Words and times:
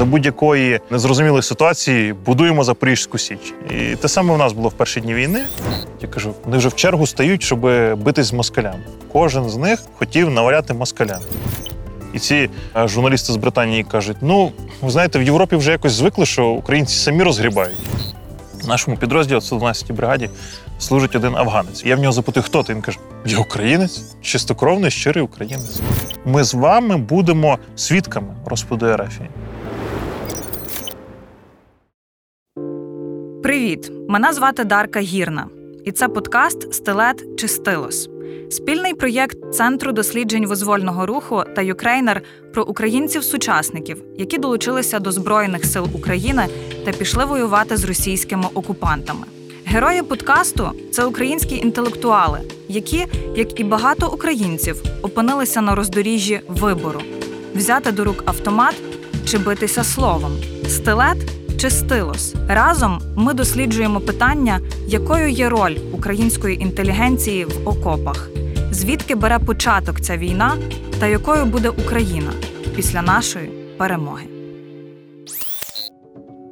за 0.00 0.06
будь-якої 0.06 0.80
незрозумілої 0.90 1.42
ситуації 1.42 2.12
будуємо 2.12 2.64
Запорізьку 2.64 3.18
Січ. 3.18 3.54
І 3.70 3.96
те 3.96 4.08
саме 4.08 4.34
в 4.34 4.38
нас 4.38 4.52
було 4.52 4.68
в 4.68 4.72
перші 4.72 5.00
дні 5.00 5.14
війни. 5.14 5.44
Я 6.02 6.08
кажу, 6.08 6.34
вони 6.44 6.56
вже 6.56 6.68
в 6.68 6.74
чергу 6.74 7.06
стають, 7.06 7.42
щоб 7.42 7.60
битись 7.96 8.26
з 8.26 8.32
москалями. 8.32 8.84
Кожен 9.12 9.48
з 9.50 9.56
них 9.56 9.80
хотів 9.94 10.30
наваляти 10.30 10.74
москалям. 10.74 11.20
І 12.12 12.18
ці 12.18 12.50
е, 12.76 12.88
журналісти 12.88 13.32
з 13.32 13.36
Британії 13.36 13.84
кажуть: 13.84 14.16
ну, 14.20 14.52
ви 14.82 14.90
знаєте, 14.90 15.18
в 15.18 15.22
Європі 15.22 15.56
вже 15.56 15.70
якось 15.70 15.92
звикли, 15.92 16.26
що 16.26 16.46
українці 16.46 16.96
самі 16.96 17.22
розгрібають. 17.22 17.78
В 18.64 18.68
нашому 18.68 18.96
підрозділі 18.96 19.38
112-й 19.38 19.92
бригаді 19.92 20.30
служить 20.78 21.16
один 21.16 21.36
афганець. 21.36 21.84
Я 21.84 21.96
в 21.96 22.00
нього 22.00 22.12
запитую, 22.12 22.44
хто 22.44 22.62
ти? 22.62 22.74
Він 22.74 22.82
каже: 22.82 22.98
Я 23.26 23.38
українець, 23.38 24.02
чистокровний, 24.22 24.90
щирий 24.90 25.22
українець. 25.22 25.80
Ми 26.24 26.44
з 26.44 26.54
вами 26.54 26.96
будемо 26.96 27.58
свідками 27.76 28.34
розпаду 28.46 28.86
Ерефії. 28.86 29.28
Привіт! 33.42 33.92
Мене 34.08 34.32
звати 34.32 34.64
Дарка 34.64 35.00
Гірна, 35.00 35.46
і 35.84 35.92
це 35.92 36.08
подкаст 36.08 36.74
Стилет 36.74 37.24
чи 37.36 37.48
Стилос. 37.48 38.08
Спільний 38.50 38.94
проєкт 38.94 39.54
Центру 39.54 39.92
досліджень 39.92 40.46
визвольного 40.46 41.06
руху 41.06 41.42
та 41.56 41.62
Ukraїner 41.62 42.22
про 42.54 42.64
українців-сучасників, 42.64 44.02
які 44.16 44.38
долучилися 44.38 45.00
до 45.00 45.12
Збройних 45.12 45.64
сил 45.64 45.88
України 45.92 46.48
та 46.84 46.92
пішли 46.92 47.24
воювати 47.24 47.76
з 47.76 47.84
російськими 47.84 48.44
окупантами. 48.54 49.26
Герої 49.64 50.02
подкасту 50.02 50.70
це 50.90 51.04
українські 51.04 51.56
інтелектуали, 51.56 52.40
які, 52.68 53.06
як 53.36 53.60
і 53.60 53.64
багато 53.64 54.08
українців, 54.08 54.82
опинилися 55.02 55.60
на 55.60 55.74
роздоріжжі 55.74 56.40
вибору: 56.48 57.00
взяти 57.54 57.92
до 57.92 58.04
рук 58.04 58.22
автомат 58.26 58.74
чи 59.24 59.38
битися 59.38 59.84
словом, 59.84 60.32
стилет 60.68 61.39
чи 61.60 61.70
стилос. 61.70 62.34
Разом 62.48 63.00
ми 63.16 63.34
досліджуємо 63.34 64.00
питання, 64.00 64.60
якою 64.86 65.28
є 65.28 65.48
роль 65.48 65.76
української 65.92 66.62
інтелігенції 66.62 67.44
в 67.44 67.68
окопах, 67.68 68.28
звідки 68.70 69.14
бере 69.14 69.38
початок 69.38 70.00
ця 70.00 70.16
війна 70.16 70.56
та 71.00 71.06
якою 71.06 71.44
буде 71.44 71.68
Україна 71.68 72.32
після 72.76 73.02
нашої 73.02 73.48
перемоги. 73.78 74.26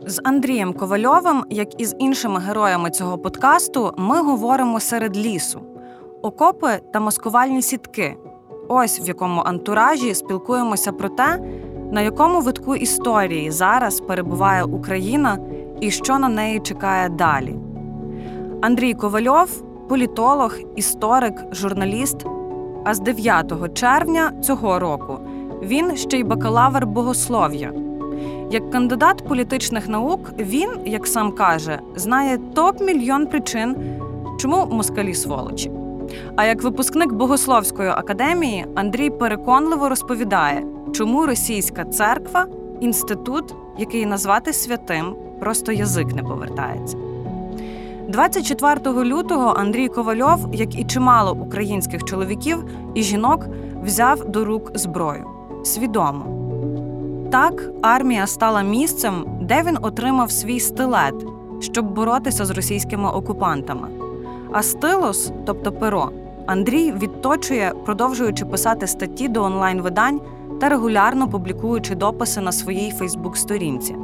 З 0.06 0.20
Андрієм 0.24 0.72
Ковальовим, 0.72 1.44
як 1.50 1.80
і 1.80 1.84
з 1.84 1.96
іншими 1.98 2.40
героями 2.40 2.90
цього 2.90 3.18
подкасту, 3.18 3.94
ми 3.96 4.22
говоримо 4.22 4.80
серед 4.80 5.16
лісу, 5.16 5.60
окопи 6.22 6.80
та 6.92 7.00
маскувальні 7.00 7.62
сітки. 7.62 8.16
Ось 8.68 9.00
в 9.00 9.06
якому 9.08 9.40
антуражі 9.40 10.14
спілкуємося 10.14 10.92
про 10.92 11.08
те, 11.08 11.38
на 11.92 12.00
якому 12.00 12.40
витку 12.40 12.76
історії 12.76 13.50
зараз 13.50 14.00
перебуває 14.00 14.64
Україна 14.64 15.38
і 15.80 15.90
що 15.90 16.18
на 16.18 16.28
неї 16.28 16.60
чекає 16.60 17.08
далі. 17.08 17.54
Андрій 18.60 18.94
Ковальов 18.94 19.62
політолог, 19.88 20.58
історик, 20.76 21.44
журналіст. 21.52 22.26
А 22.84 22.94
з 22.94 23.00
9 23.00 23.74
червня 23.74 24.32
цього 24.42 24.78
року 24.78 25.18
він 25.62 25.96
ще 25.96 26.18
й 26.18 26.24
бакалавр 26.24 26.86
богослов'я. 26.86 27.72
Як 28.50 28.70
кандидат 28.70 29.28
політичних 29.28 29.88
наук, 29.88 30.32
він, 30.38 30.70
як 30.84 31.06
сам 31.06 31.32
каже, 31.32 31.80
знає 31.96 32.38
топ 32.54 32.80
мільйон 32.80 33.26
причин, 33.26 33.76
чому 34.38 34.66
москалі 34.66 35.14
сволочі. 35.14 35.70
А 36.36 36.44
як 36.44 36.62
випускник 36.62 37.12
Богословської 37.12 37.88
академії 37.88 38.66
Андрій 38.74 39.10
переконливо 39.10 39.88
розповідає, 39.88 40.64
чому 40.92 41.26
російська 41.26 41.84
церква 41.84 42.46
інститут, 42.80 43.54
який 43.78 44.06
назвати 44.06 44.52
святим, 44.52 45.14
просто 45.40 45.72
язик 45.72 46.14
не 46.14 46.22
повертається. 46.22 46.96
24 48.08 49.04
лютого 49.04 49.54
Андрій 49.56 49.88
Ковальов, 49.88 50.48
як 50.52 50.78
і 50.78 50.84
чимало 50.84 51.32
українських 51.32 52.04
чоловіків 52.04 52.64
і 52.94 53.02
жінок, 53.02 53.46
взяв 53.84 54.28
до 54.28 54.44
рук 54.44 54.70
зброю 54.74 55.24
свідомо. 55.64 56.24
Так, 57.30 57.70
армія 57.82 58.26
стала 58.26 58.62
місцем, 58.62 59.24
де 59.42 59.62
він 59.62 59.78
отримав 59.82 60.30
свій 60.30 60.60
стилет, 60.60 61.14
щоб 61.60 61.94
боротися 61.94 62.44
з 62.44 62.50
російськими 62.50 63.08
окупантами. 63.08 63.88
А 64.52 64.62
стилос, 64.62 65.32
тобто 65.46 65.72
перо, 65.72 66.10
Андрій 66.46 66.92
відточує, 66.92 67.72
продовжуючи 67.84 68.44
писати 68.44 68.86
статті 68.86 69.28
до 69.28 69.42
онлайн-видань 69.42 70.20
та 70.60 70.68
регулярно 70.68 71.28
публікуючи 71.28 71.94
дописи 71.94 72.40
на 72.40 72.52
своїй 72.52 72.90
Фейсбук-сторінці. 72.90 73.96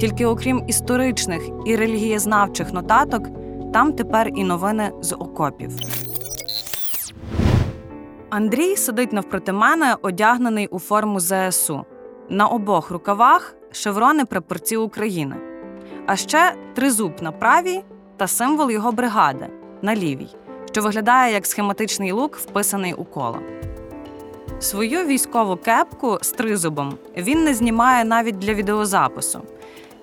Тільки 0.00 0.26
окрім 0.26 0.64
історичних 0.66 1.42
і 1.66 1.76
релігієзнавчих 1.76 2.72
нотаток, 2.72 3.28
там 3.72 3.92
тепер 3.92 4.30
і 4.34 4.44
новини 4.44 4.90
з 5.00 5.12
окопів. 5.12 5.70
Андрій 8.30 8.76
сидить 8.76 9.12
навпроти 9.12 9.52
мене, 9.52 9.96
одягнений 10.02 10.66
у 10.66 10.78
форму 10.78 11.20
ЗСУ. 11.20 11.84
На 12.28 12.46
обох 12.46 12.90
рукавах 12.90 13.54
шеврони 13.72 14.24
прапорці 14.24 14.76
України. 14.76 15.36
А 16.06 16.16
ще 16.16 16.54
тризуб 16.74 17.12
на 17.20 17.32
правій 17.32 17.84
та 18.16 18.26
символ 18.26 18.70
його 18.70 18.92
бригади 18.92 19.46
на 19.82 19.96
лівій, 19.96 20.28
що 20.72 20.82
виглядає 20.82 21.32
як 21.32 21.46
схематичний 21.46 22.12
лук, 22.12 22.36
вписаний 22.36 22.94
у 22.94 23.04
коло. 23.04 23.38
Свою 24.62 25.06
військову 25.06 25.56
кепку 25.56 26.18
з 26.22 26.30
тризубом 26.30 26.98
він 27.16 27.44
не 27.44 27.54
знімає 27.54 28.04
навіть 28.04 28.38
для 28.38 28.54
відеозапису. 28.54 29.42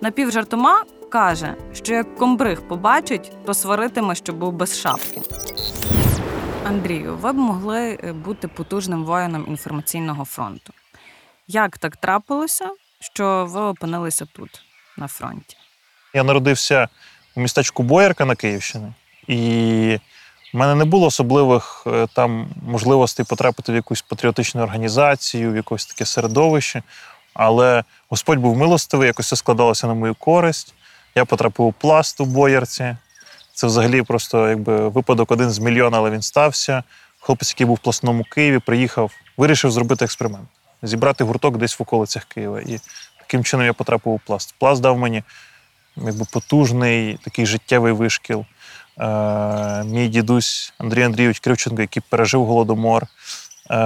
Напівжартома 0.01 0.83
каже, 1.11 1.55
що 1.73 1.93
як 1.93 2.15
комбриг 2.15 2.61
побачить, 2.61 3.31
то 3.45 3.53
сваритиме, 3.53 4.15
що 4.15 4.33
був 4.33 4.53
без 4.53 4.79
шапки. 4.79 5.21
Андрію, 6.65 7.17
ви 7.17 7.33
б 7.33 7.35
могли 7.35 7.99
е, 8.03 8.13
бути 8.13 8.47
потужним 8.47 9.05
воїном 9.05 9.45
інформаційного 9.47 10.25
фронту. 10.25 10.73
Як 11.47 11.77
так 11.77 11.97
трапилося, 11.97 12.69
що 12.99 13.47
ви 13.49 13.61
опинилися 13.61 14.25
тут, 14.25 14.61
на 14.97 15.07
фронті? 15.07 15.57
Я 16.13 16.23
народився 16.23 16.87
у 17.35 17.41
містечку 17.41 17.83
Боярка 17.83 18.25
на 18.25 18.35
Київщині, 18.35 18.93
і 19.27 19.99
в 20.53 20.57
мене 20.57 20.75
не 20.75 20.85
було 20.85 21.07
особливих 21.07 21.83
е, 21.87 22.07
там 22.13 22.47
можливостей 22.67 23.25
потрапити 23.29 23.71
в 23.71 23.75
якусь 23.75 24.01
патріотичну 24.01 24.61
організацію, 24.61 25.51
в 25.51 25.55
якесь 25.55 25.85
таке 25.85 26.05
середовище. 26.05 26.83
Але 27.33 27.83
Господь 28.09 28.39
був 28.39 28.57
милостивий, 28.57 29.07
якось 29.07 29.25
все 29.25 29.35
складалося 29.35 29.87
на 29.87 29.93
мою 29.93 30.15
користь. 30.15 30.73
Я 31.15 31.25
потрапив 31.25 31.65
у 31.65 31.71
пласт 31.71 32.21
у 32.21 32.25
боярці. 32.25 32.97
Це 33.53 33.67
взагалі 33.67 34.01
просто 34.01 34.49
якби 34.49 34.89
випадок 34.89 35.31
один 35.31 35.51
з 35.51 35.59
мільйона, 35.59 35.97
але 35.97 36.09
він 36.09 36.21
стався. 36.21 36.83
Хлопець, 37.19 37.49
який 37.49 37.67
був 37.67 37.75
в 37.75 37.79
пласному 37.79 38.23
Києві, 38.23 38.59
приїхав, 38.59 39.11
вирішив 39.37 39.71
зробити 39.71 40.05
експеримент, 40.05 40.47
зібрати 40.83 41.23
гурток 41.23 41.57
десь 41.57 41.79
в 41.79 41.83
околицях 41.83 42.23
Києва. 42.23 42.61
І 42.61 42.79
таким 43.19 43.43
чином 43.43 43.65
я 43.65 43.73
потрапив 43.73 44.13
у 44.13 44.19
пласт. 44.19 44.55
Пласт 44.59 44.81
дав 44.81 44.97
мені 44.97 45.23
якби 45.97 46.25
потужний 46.33 47.19
такий 47.23 47.45
життєвий 47.45 47.93
вишкіл. 47.93 48.45
Е, 48.99 49.83
Мій 49.83 50.07
дідусь 50.07 50.73
Андрій 50.77 51.03
Андрійович 51.03 51.39
Кривченко, 51.39 51.81
який 51.81 52.03
пережив 52.09 52.45
голодомор, 52.45 53.03
е, 53.03 53.77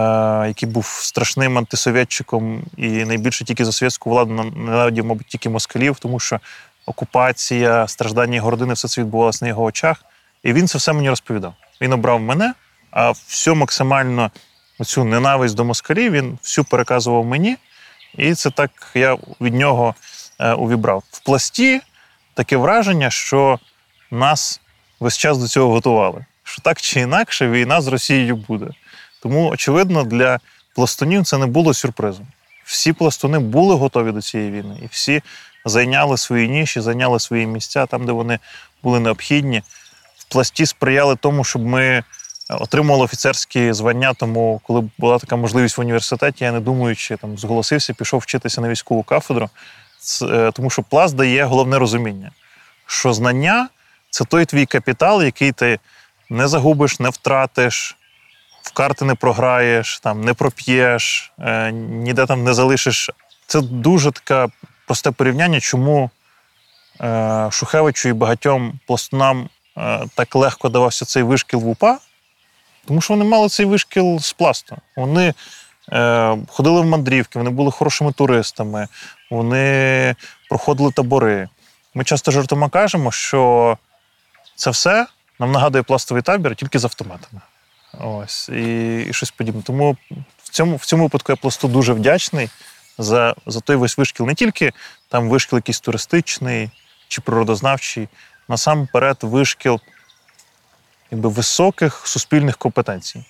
який 0.47 0.69
був 0.69 0.85
страшним 0.85 1.57
антисовєтчиком 1.57 2.63
і 2.78 2.88
найбільше 2.88 3.46
тільки 3.46 3.66
за 3.66 3.72
совєтську 3.72 4.09
владу 4.09 4.34
ненавидів, 4.56 5.06
мабуть, 5.06 5.28
тільки 5.28 5.50
москалів, 5.50 6.00
тому 6.00 6.19
що 6.19 6.40
окупація, 6.85 7.88
страждання 7.88 8.35
його 8.35 8.52
родини, 8.52 8.73
все 8.73 8.88
це 8.88 9.02
відбувалося 9.02 9.46
на 9.46 9.50
його 9.50 9.63
очах. 9.63 10.06
І 10.44 10.53
він 10.53 10.68
це 10.68 10.78
все 10.78 10.94
мені 10.94 11.09
розповідав. 11.09 11.53
Він 11.81 11.94
обрав 11.94 12.22
мене, 12.22 12.53
а 12.91 13.09
всю 13.09 13.56
максимально 13.56 14.31
цю 14.85 15.03
ненависть 15.03 15.56
до 15.56 15.66
москалів 15.66 16.12
він 16.12 16.38
всю 16.44 16.66
переказував 16.66 17.25
мені. 17.25 17.57
І 18.17 18.34
це 18.34 18.49
так 18.49 18.72
я 18.93 19.17
від 19.41 19.55
нього 19.55 19.96
е, 20.40 20.53
увібрав. 20.53 21.03
В 21.11 21.20
пласті 21.20 21.82
таке 22.34 22.58
враження, 22.58 23.09
що 23.09 23.59
нас 24.11 24.61
весь 25.03 25.17
час 25.17 25.38
до 25.38 25.47
цього 25.47 25.72
готували. 25.72 26.26
Що 26.44 26.61
так 26.61 26.82
чи 26.82 27.00
інакше 27.00 27.50
війна 27.50 27.82
з 27.82 27.88
Росією 27.88 28.35
буде. 28.35 28.66
Тому, 29.22 29.50
очевидно, 29.50 30.03
для 30.03 30.40
пластунів 30.76 31.26
це 31.26 31.38
не 31.38 31.46
було 31.46 31.73
сюрпризом. 31.73 32.28
Всі 32.66 32.94
пластуни 32.94 33.40
були 33.40 33.76
готові 33.76 34.11
до 34.11 34.22
цієї 34.22 34.52
війни, 34.52 34.78
і 34.84 34.85
всі 34.91 35.22
зайняли 35.66 36.17
свої 36.17 36.50
ніші, 36.50 36.82
зайняли 36.82 37.20
свої 37.20 37.47
місця 37.47 37.85
там, 37.85 38.05
де 38.05 38.11
вони 38.11 38.40
були 38.84 39.00
необхідні. 39.00 39.64
В 40.17 40.23
пласті 40.23 40.66
сприяли 40.66 41.16
тому, 41.16 41.44
щоб 41.44 41.66
ми 41.66 42.03
отримували 42.49 43.03
офіцерські 43.03 43.73
звання. 43.73 44.14
Тому, 44.14 44.61
коли 44.64 44.90
була 44.97 45.20
така 45.20 45.35
можливість 45.35 45.78
в 45.78 45.82
університеті, 45.82 46.44
я 46.44 46.52
не 46.52 46.59
думаючи, 46.59 47.17
там 47.17 47.38
зголосився, 47.38 47.94
пішов 47.94 48.20
вчитися 48.20 48.61
на 48.61 48.70
військову 48.70 49.03
кафедру. 49.03 49.49
Це, 49.99 50.52
тому 50.52 50.70
що 50.70 50.84
пласт 50.84 51.16
дає 51.16 51.44
головне 51.44 51.79
розуміння, 51.79 52.32
що 52.85 53.14
знання 53.14 53.70
це 54.13 54.25
той 54.25 54.45
твій 54.45 54.65
капітал, 54.65 55.23
який 55.23 55.51
ти 55.51 55.79
не 56.29 56.47
загубиш, 56.47 56.99
не 56.99 57.09
втратиш, 57.09 57.97
в 58.61 58.71
карти 58.71 59.05
не 59.05 59.15
програєш, 59.15 59.99
там 59.99 60.21
не 60.21 60.33
проп'єш, 60.33 61.31
е, 61.39 61.71
ніде 61.71 62.25
там 62.25 62.43
не 62.43 62.53
залишиш. 62.53 63.09
Це 63.47 63.61
дуже 63.61 64.11
така 64.11 64.47
просте 64.87 65.11
порівняння, 65.11 65.59
чому 65.59 66.09
е, 67.01 67.47
Шухевичу 67.51 68.09
і 68.09 68.13
багатьом 68.13 68.79
пластунам 68.87 69.49
е, 69.77 70.05
так 70.15 70.35
легко 70.35 70.69
давався 70.69 71.05
цей 71.05 71.23
вишкіл 71.23 71.59
в 71.59 71.67
УПА, 71.67 71.97
тому 72.87 73.01
що 73.01 73.13
вони 73.13 73.25
мали 73.25 73.49
цей 73.49 73.65
вишкіл 73.65 74.19
з 74.19 74.33
пласту. 74.33 74.77
Вони 74.95 75.33
е, 75.91 76.37
ходили 76.47 76.81
в 76.81 76.85
мандрівки, 76.85 77.39
вони 77.39 77.51
були 77.51 77.71
хорошими 77.71 78.11
туристами, 78.11 78.87
вони 79.31 80.15
проходили 80.49 80.91
табори. 80.91 81.49
Ми 81.93 82.03
часто 82.03 82.31
жартома 82.31 82.69
кажемо, 82.69 83.11
що 83.11 83.77
це 84.63 84.69
все 84.69 85.07
нам 85.39 85.51
нагадує 85.51 85.83
пластовий 85.83 86.23
табір 86.23 86.55
тільки 86.55 86.79
з 86.79 86.83
автоматами. 86.83 87.41
Ось, 87.99 88.49
і, 88.49 88.99
і 89.09 89.13
щось 89.13 89.31
подібне. 89.31 89.61
Тому 89.61 89.97
в 90.43 90.49
цьому, 90.49 90.75
в 90.75 90.85
цьому 90.85 91.03
випадку 91.03 91.31
я 91.31 91.35
пласту 91.35 91.67
дуже 91.67 91.93
вдячний 91.93 92.49
за, 92.97 93.35
за 93.45 93.59
той 93.59 93.75
весь 93.75 93.97
вишкіл. 93.97 94.25
Не 94.25 94.35
тільки 94.35 94.71
там 95.07 95.29
вишкіл 95.29 95.57
якийсь 95.57 95.79
туристичний 95.79 96.69
чи 97.07 97.21
природознавчий, 97.21 98.09
насамперед 98.47 99.17
вишкіл 99.21 99.79
якби, 101.11 101.29
високих 101.29 102.07
суспільних 102.07 102.57
компетенцій. 102.57 103.25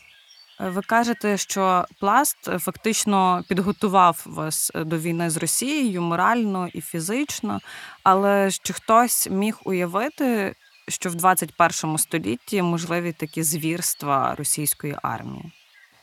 Ви 0.59 0.81
кажете, 0.81 1.37
що 1.37 1.85
пласт 1.99 2.37
фактично 2.59 3.43
підготував 3.47 4.21
вас 4.25 4.71
до 4.75 4.97
війни 4.97 5.29
з 5.29 5.37
Росією 5.37 6.01
морально 6.01 6.67
і 6.67 6.81
фізично, 6.81 7.59
але 8.03 8.51
чи 8.63 8.73
хтось 8.73 9.27
міг 9.29 9.57
уявити, 9.65 10.55
що 10.87 11.09
в 11.09 11.15
21 11.15 11.97
столітті 11.97 12.61
можливі 12.61 13.11
такі 13.11 13.43
звірства 13.43 14.35
російської 14.37 14.95
армії? 15.03 15.51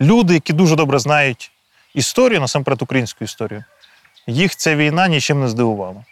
Люди, 0.01 0.35
які 0.35 0.53
дуже 0.53 0.77
добре 0.77 0.99
знають 0.99 1.51
історію, 1.95 2.41
насамперед 2.41 2.83
українську 2.83 3.25
історію, 3.25 3.65
їх 4.27 4.57
ця 4.57 4.77
війна 4.77 5.09
нічим 5.09 5.41
не 5.41 5.49
здивувала. 5.49 6.05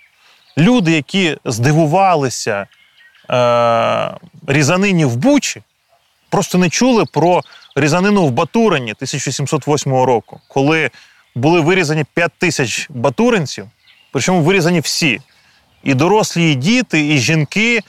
Люди, 0.59 0.93
які 0.93 1.37
здивувалися 1.45 2.67
е, 3.31 4.15
різанині 4.47 5.05
в 5.05 5.17
Бучі, 5.17 5.63
просто 6.29 6.59
не 6.59 6.71
чули 6.71 7.05
про 7.05 7.43
різанину 7.77 8.27
в 8.27 8.31
Батурині 8.31 8.93
1708 8.93 9.93
року, 9.93 10.41
коли 10.49 10.91
були 11.35 11.61
вирізані 11.61 12.05
5 12.15 12.33
тисяч 12.39 12.87
батуринців, 12.91 13.69
причому 14.13 14.43
вирізані 14.43 14.81
всі. 14.81 15.21
І 15.83 15.95
дорослі, 15.95 16.53
і 16.53 16.55
діти, 16.55 17.15
і 17.15 17.19
жінки, 17.19 17.81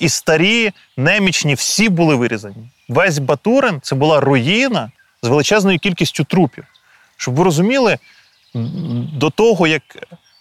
і 0.00 0.08
старі, 0.08 0.72
немічні, 0.96 1.54
всі 1.54 1.88
були 1.88 2.14
вирізані. 2.14 2.70
Весь 2.88 3.18
Батурин 3.18 3.80
це 3.82 3.94
була 3.94 4.20
руїна 4.20 4.90
з 5.22 5.28
величезною 5.28 5.78
кількістю 5.78 6.24
трупів. 6.24 6.64
Щоб 7.16 7.34
ви 7.34 7.44
розуміли, 7.44 7.98
до 9.12 9.30
того, 9.30 9.66
як 9.66 9.82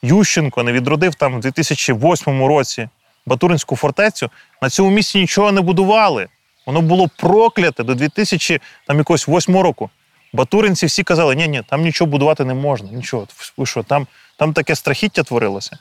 Ющенко 0.04 0.64
не 0.64 0.72
відродив 0.72 1.16
там 1.16 1.38
в 1.38 1.40
2008 1.40 2.46
році 2.46 2.90
Батуринську 3.26 3.76
фортецю, 3.76 4.30
на 4.62 4.70
цьому 4.70 4.92
місці 4.92 5.20
нічого 5.20 5.52
не 5.52 5.62
будували. 5.62 6.28
Воно 6.66 6.82
було 6.82 7.10
прокляте 7.18 7.84
до 7.84 7.96
2008 7.96 9.58
року. 9.58 9.90
Батуринці 10.34 10.86
всі 10.86 11.04
казали, 11.04 11.36
ні, 11.36 11.48
ні, 11.48 11.62
там 11.70 11.82
нічого 11.82 12.12
будувати 12.12 12.46
не 12.46 12.54
можна. 12.54 12.92
Нічого. 12.92 13.28
Ви 13.58 13.66
що, 13.66 13.84
там, 13.84 14.08
там 14.38 14.54
таке 14.54 14.76
страхіття 14.76 15.24
творилося. 15.24 15.78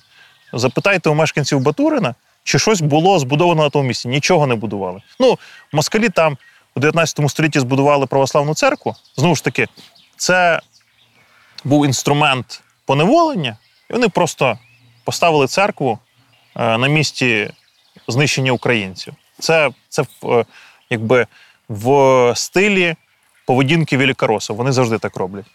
Запитайте 0.53 1.11
у 1.11 1.15
мешканців 1.15 1.61
Батурина, 1.61 2.15
чи 2.44 2.58
щось 2.58 2.81
було 2.81 3.19
збудовано 3.19 3.62
на 3.62 3.70
тому 3.70 3.88
місці. 3.88 4.08
Нічого 4.08 4.46
не 4.46 4.55
будували. 4.55 5.00
Ну, 5.20 5.38
москалі 5.73 6.08
там 6.08 6.37
у 6.75 6.81
19 6.81 7.31
столітті 7.31 7.61
збудували 7.61 8.06
православну 8.06 8.55
церкву. 8.55 8.96
Знову 9.17 9.37
ж 9.37 9.44
таки, 9.44 9.67
це 10.17 10.61
був 11.64 11.87
інструмент 11.87 12.62
поневолення, 12.87 13.56
і 13.91 13.93
вони 13.93 14.08
просто 14.08 14.58
поставили 15.05 15.46
церкву 15.46 15.99
е, 16.56 16.79
на 16.79 16.88
місці 16.88 17.50
знищення 18.08 18.52
українців. 18.52 19.14
Це 19.38 19.70
це 19.88 20.05
е, 20.25 20.44
якби 20.91 21.26
в 21.69 22.32
стилі 22.37 22.96
поведінки 23.46 23.96
Великороса. 23.96 24.52
Вони 24.52 24.73
завжди 24.73 24.99
так 24.99 25.17
роблять. 25.17 25.46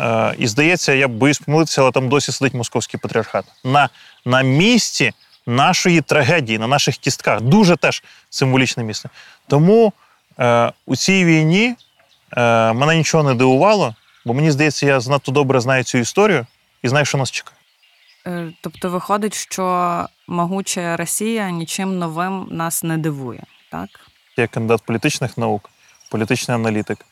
Е, 0.00 0.34
і 0.38 0.46
здається, 0.46 0.92
я 0.92 1.08
боюсь 1.08 1.38
помилитися, 1.38 1.82
але 1.82 1.90
там 1.90 2.08
досі 2.08 2.32
сидить 2.32 2.54
московський 2.54 3.00
патріархат. 3.00 3.44
На, 3.64 3.88
на 4.24 4.42
місці 4.42 5.12
нашої 5.46 6.00
трагедії, 6.00 6.58
на 6.58 6.66
наших 6.66 6.96
кістках. 6.96 7.40
Дуже 7.40 7.76
теж 7.76 8.02
символічне 8.30 8.84
місце. 8.84 9.08
Тому 9.48 9.92
е, 10.38 10.72
у 10.86 10.96
цій 10.96 11.24
війні 11.24 11.74
е, 12.36 12.72
мене 12.72 12.96
нічого 12.96 13.24
не 13.24 13.34
дивувало, 13.34 13.94
бо 14.24 14.34
мені 14.34 14.50
здається, 14.50 14.86
я 14.86 15.00
занадто 15.00 15.32
добре 15.32 15.60
знаю 15.60 15.84
цю 15.84 15.98
історію 15.98 16.46
і 16.82 16.88
знаю, 16.88 17.04
що 17.04 17.18
нас 17.18 17.30
чекає. 17.30 17.56
Е, 18.26 18.52
тобто 18.60 18.90
виходить, 18.90 19.34
що 19.34 20.06
могуча 20.26 20.96
Росія 20.96 21.50
нічим 21.50 21.98
новим 21.98 22.48
нас 22.50 22.82
не 22.82 22.98
дивує, 22.98 23.42
так? 23.70 23.88
Я 24.36 24.46
кандидат 24.46 24.82
політичних 24.82 25.38
наук, 25.38 25.70
політичний 26.10 26.54
аналітик. 26.54 27.06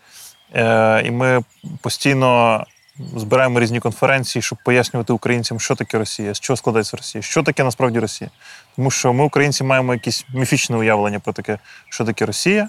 Е, 0.55 1.03
І 1.07 1.11
ми 1.11 1.43
постійно 1.81 2.65
збираємо 2.99 3.61
різні 3.61 3.81
конференції, 3.81 4.43
щоб 4.43 4.59
пояснювати 4.65 5.13
українцям, 5.13 5.61
що 5.61 5.75
таке 5.75 5.99
Росія, 5.99 6.35
з 6.35 6.41
чого 6.41 6.57
складається 6.57 6.97
Росія, 6.97 7.23
що 7.23 7.43
таке 7.43 7.65
насправді 7.65 7.99
Росія. 7.99 8.31
Тому 8.77 8.91
що 8.91 9.13
ми, 9.13 9.25
українці, 9.25 9.65
маємо 9.65 9.93
якесь 9.95 10.27
міфічне 10.35 10.77
уявлення 10.77 11.21
про 11.21 11.33
таке, 11.33 11.59
що 11.89 12.05
таке 12.05 12.27
Росія, 12.27 12.69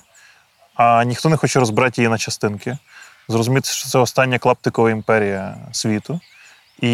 а 0.76 1.04
ніхто 1.04 1.30
не 1.30 1.38
хоче 1.38 1.60
розбирати 1.60 2.02
її 2.02 2.10
на 2.10 2.18
частинки. 2.18 2.78
Зрозуміти, 3.28 3.70
що 3.70 3.90
це 3.90 4.00
остання 4.00 4.40
клаптикова 4.40 4.92
імперія 4.92 5.58
світу. 5.72 6.20
І 6.82 6.90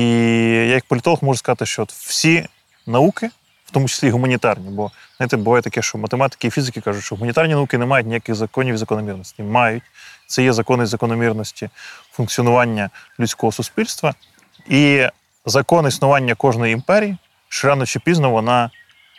я, 0.51 0.65
як 0.65 0.85
політолог, 0.85 1.19
можу 1.21 1.37
сказати, 1.37 1.65
що 1.65 1.81
от 1.81 1.91
всі 1.91 2.47
науки, 2.87 3.29
в 3.65 3.71
тому 3.71 3.87
числі 3.87 4.09
гуманітарні, 4.09 4.69
бо 4.69 4.91
знаєте, 5.17 5.37
буває 5.37 5.61
таке, 5.61 5.81
що 5.81 5.97
математики 5.97 6.47
і 6.47 6.51
фізики 6.51 6.81
кажуть, 6.81 7.03
що 7.03 7.15
гуманітарні 7.15 7.53
науки 7.53 7.77
не 7.77 7.85
мають 7.85 8.07
ніяких 8.07 8.35
законів 8.35 8.75
і 8.75 8.77
закономірностей. 8.77 9.45
Мають. 9.45 9.83
Це 10.29 10.43
є 10.43 10.53
закони 10.53 10.85
закономірності 10.85 11.69
функціонування 12.11 12.89
людського 13.19 13.51
суспільства. 13.51 14.13
І 14.67 15.07
закон 15.45 15.87
існування 15.87 16.35
кожної 16.35 16.73
імперії, 16.73 17.17
що 17.47 17.67
рано 17.67 17.85
чи 17.85 17.99
пізно 17.99 18.31
вона 18.31 18.69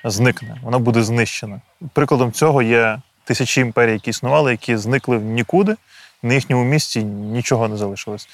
зникне, 0.05 0.57
вона 0.62 0.79
буде 0.79 1.03
знищена. 1.03 1.61
Прикладом 1.93 2.33
цього 2.33 2.62
є 2.62 3.01
тисячі 3.25 3.61
імперій, 3.61 3.93
які 3.93 4.11
існували, 4.11 4.51
які 4.51 4.77
зникли 4.77 5.17
в 5.17 5.23
нікуди, 5.23 5.77
на 6.23 6.35
їхньому 6.35 6.65
місці 6.65 7.03
нічого 7.05 7.69
не 7.69 7.77
залишилось. 7.77 8.29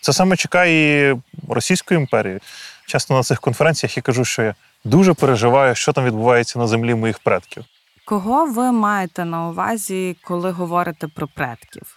Це 0.00 0.12
саме 0.12 0.36
чекає 0.36 1.10
і 1.10 1.16
Російської 1.48 2.00
імперії. 2.00 2.38
Часто 2.86 3.14
на 3.14 3.22
цих 3.22 3.40
конференціях 3.40 3.96
я 3.96 4.02
кажу, 4.02 4.24
що 4.24 4.42
я 4.42 4.54
дуже 4.84 5.14
переживаю, 5.14 5.74
що 5.74 5.92
там 5.92 6.04
відбувається 6.04 6.58
на 6.58 6.66
землі 6.66 6.94
моїх 6.94 7.18
предків. 7.18 7.64
Кого 8.04 8.46
ви 8.46 8.72
маєте 8.72 9.24
на 9.24 9.48
увазі, 9.48 10.16
коли 10.24 10.50
говорите 10.50 11.08
про 11.08 11.28
предків? 11.28 11.96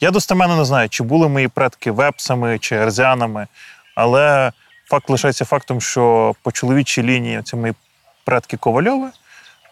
Я 0.00 0.10
достеменно 0.10 0.56
не 0.56 0.64
знаю, 0.64 0.88
чи 0.88 1.02
були 1.02 1.28
мої 1.28 1.48
предки 1.48 1.90
вепсами 1.90 2.58
чи 2.58 2.76
ерзянами, 2.76 3.46
але 3.94 4.52
факт 4.86 5.10
лишається 5.10 5.44
фактом, 5.44 5.80
що 5.80 6.34
по 6.42 6.52
чоловічій 6.52 7.02
лінії 7.02 7.42
ці 7.42 7.56
мої 7.56 7.74
предки 8.24 8.56
Ковальови 8.56 9.08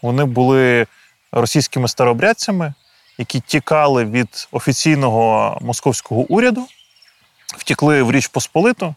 вони 0.03 0.25
були 0.25 0.87
російськими 1.33 1.89
старообрядцями, 1.89 2.75
які 3.19 3.41
тікали 3.41 4.05
від 4.05 4.49
офіційного 4.53 5.59
московського 5.61 6.21
уряду, 6.21 6.67
втікли 7.59 8.03
в 8.03 8.13
Річ 8.13 8.27
Посполиту, 8.27 8.95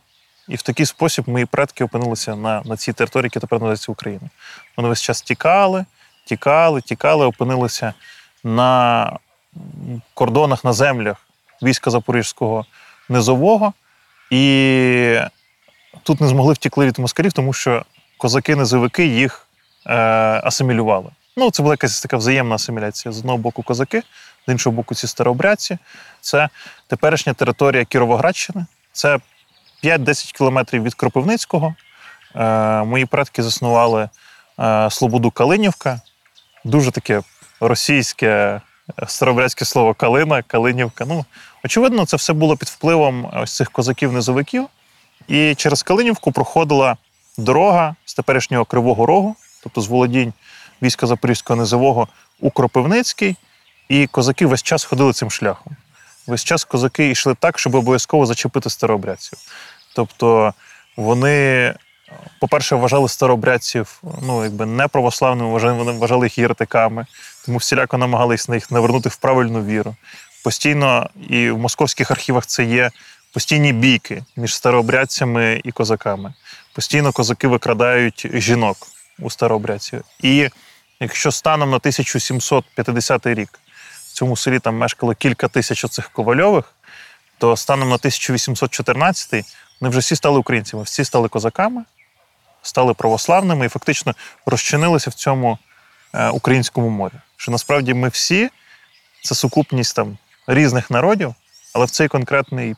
і 0.47 0.55
в 0.55 0.61
такий 0.61 0.85
спосіб 0.85 1.29
мої 1.29 1.45
предки 1.45 1.83
опинилися 1.83 2.35
на 2.35 2.61
на 2.65 2.77
цій 2.77 2.93
території, 2.93 3.27
яка 3.27 3.39
тепер 3.39 3.59
називається 3.59 3.91
Україна. 3.91 4.29
Вони 4.77 4.89
весь 4.89 5.01
час 5.01 5.21
тікали, 5.21 5.85
тікали, 6.25 6.81
тікали, 6.81 7.25
опинилися 7.25 7.93
на 8.43 9.11
кордонах, 10.13 10.63
на 10.63 10.73
землях 10.73 11.17
війська 11.63 11.91
Запорізького 11.91 12.65
низового. 13.09 13.73
І 14.29 15.19
тут 16.03 16.21
не 16.21 16.27
змогли 16.27 16.53
втікли 16.53 16.85
від 16.85 16.99
москалів, 16.99 17.33
тому 17.33 17.53
що 17.53 17.85
козаки-низовики 18.17 19.05
їх 19.05 19.47
е, 19.87 19.95
асимілювали. 20.43 21.09
Ну, 21.37 21.51
це 21.51 21.63
була 21.63 21.73
якась 21.73 22.01
така 22.01 22.17
взаємна 22.17 22.55
асиміляція. 22.55 23.11
З 23.11 23.19
одного 23.19 23.37
боку 23.37 23.63
козаки, 23.63 24.03
з 24.47 24.51
іншого 24.51 24.75
боку, 24.75 24.95
ці 24.95 25.07
старообрядці. 25.07 25.77
Це 26.21 26.49
теперішня 26.87 27.33
територія 27.33 27.85
Кіровоградщини. 27.85 28.65
Це 28.91 29.19
5-10 29.83 30.33
кілометрів 30.33 30.83
від 30.83 30.93
Кропивницького. 30.93 31.75
Е, 32.35 32.83
Мої 32.83 33.05
предки 33.05 33.43
заснували 33.43 34.09
е, 34.59 34.89
Слободу 34.91 35.31
Калинівка. 35.31 36.01
Дуже 36.65 36.91
таке 36.91 37.21
російське 37.59 38.61
старобрядське 39.07 39.65
слово 39.65 39.93
Калина, 39.93 40.41
Калинівка. 40.41 41.05
Ну, 41.05 41.25
очевидно, 41.65 42.05
це 42.05 42.17
все 42.17 42.33
було 42.33 42.57
під 42.57 42.67
впливом 42.67 43.29
ось 43.33 43.55
цих 43.55 43.71
козаків-низовиків. 43.71 44.65
І 45.27 45.55
через 45.55 45.83
Калинівку 45.83 46.31
проходила 46.31 46.97
дорога 47.37 47.95
з 48.05 48.13
теперішнього 48.13 48.65
Кривого 48.65 49.05
Рогу, 49.05 49.35
тобто 49.63 49.81
з 49.81 49.87
володінь 49.87 50.33
війська 50.81 51.07
Запорізького 51.07 51.59
низового 51.59 52.07
у 52.39 52.51
Кропивницький. 52.51 53.35
І 53.89 54.07
козаки 54.07 54.45
весь 54.45 54.63
час 54.63 54.83
ходили 54.83 55.13
цим 55.13 55.31
шляхом. 55.31 55.75
Весь 56.27 56.43
час 56.43 56.63
козаки 56.63 57.09
йшли 57.09 57.35
так, 57.39 57.59
щоб 57.59 57.75
обов'язково 57.75 58.25
зачепити 58.25 58.69
старообрядців. 58.69 59.39
Тобто 59.95 60.53
вони 60.97 61.73
по-перше, 62.39 62.75
вважали 62.75 63.09
старообрядців 63.09 64.01
ну, 64.21 64.43
якби 64.43 64.65
не 64.65 64.87
православними, 64.87 65.49
вони 65.49 65.91
вважали 65.91 66.25
їх 66.25 66.37
єретиками, 66.37 67.05
тому 67.45 67.57
всіляко 67.57 67.97
намагалися 67.97 68.55
їх 68.55 68.71
навернути 68.71 69.09
в 69.09 69.15
правильну 69.15 69.63
віру. 69.63 69.95
Постійно 70.43 71.09
і 71.29 71.49
в 71.49 71.57
московських 71.57 72.11
архівах 72.11 72.45
це 72.45 72.63
є 72.63 72.91
постійні 73.33 73.73
бійки 73.73 74.23
між 74.35 74.55
старообрядцями 74.55 75.61
і 75.63 75.71
козаками. 75.71 76.33
Постійно 76.73 77.11
козаки 77.11 77.47
викрадають 77.47 78.27
жінок 78.33 78.77
у 79.19 79.29
старообрядців. 79.29 80.03
І 80.21 80.49
якщо 80.99 81.31
станом 81.31 81.69
на 81.69 81.75
1750 81.75 83.25
рік 83.25 83.59
в 84.07 84.13
цьому 84.13 84.37
селі 84.37 84.59
там 84.59 84.77
мешкало 84.77 85.13
кілька 85.13 85.47
тисяч 85.47 85.85
оцих 85.85 86.09
ковальових, 86.09 86.73
то 87.37 87.57
станом 87.57 87.89
на 87.89 87.95
1814 87.95 89.45
вони 89.81 89.89
вже 89.89 89.99
всі 89.99 90.15
стали 90.15 90.39
українцями, 90.39 90.83
всі 90.83 91.05
стали 91.05 91.27
козаками, 91.27 91.83
стали 92.61 92.93
православними 92.93 93.65
і 93.65 93.69
фактично 93.69 94.15
розчинилися 94.45 95.09
в 95.09 95.13
цьому 95.13 95.57
е, 96.13 96.29
українському 96.29 96.89
морі. 96.89 97.13
Що 97.37 97.51
насправді 97.51 97.93
ми 97.93 98.09
всі 98.09 98.49
це 99.23 99.35
сукупність 99.35 99.95
там 99.95 100.17
різних 100.47 100.91
народів, 100.91 101.35
але 101.73 101.85
в 101.85 101.89
цей 101.89 102.07
конкретний 102.07 102.75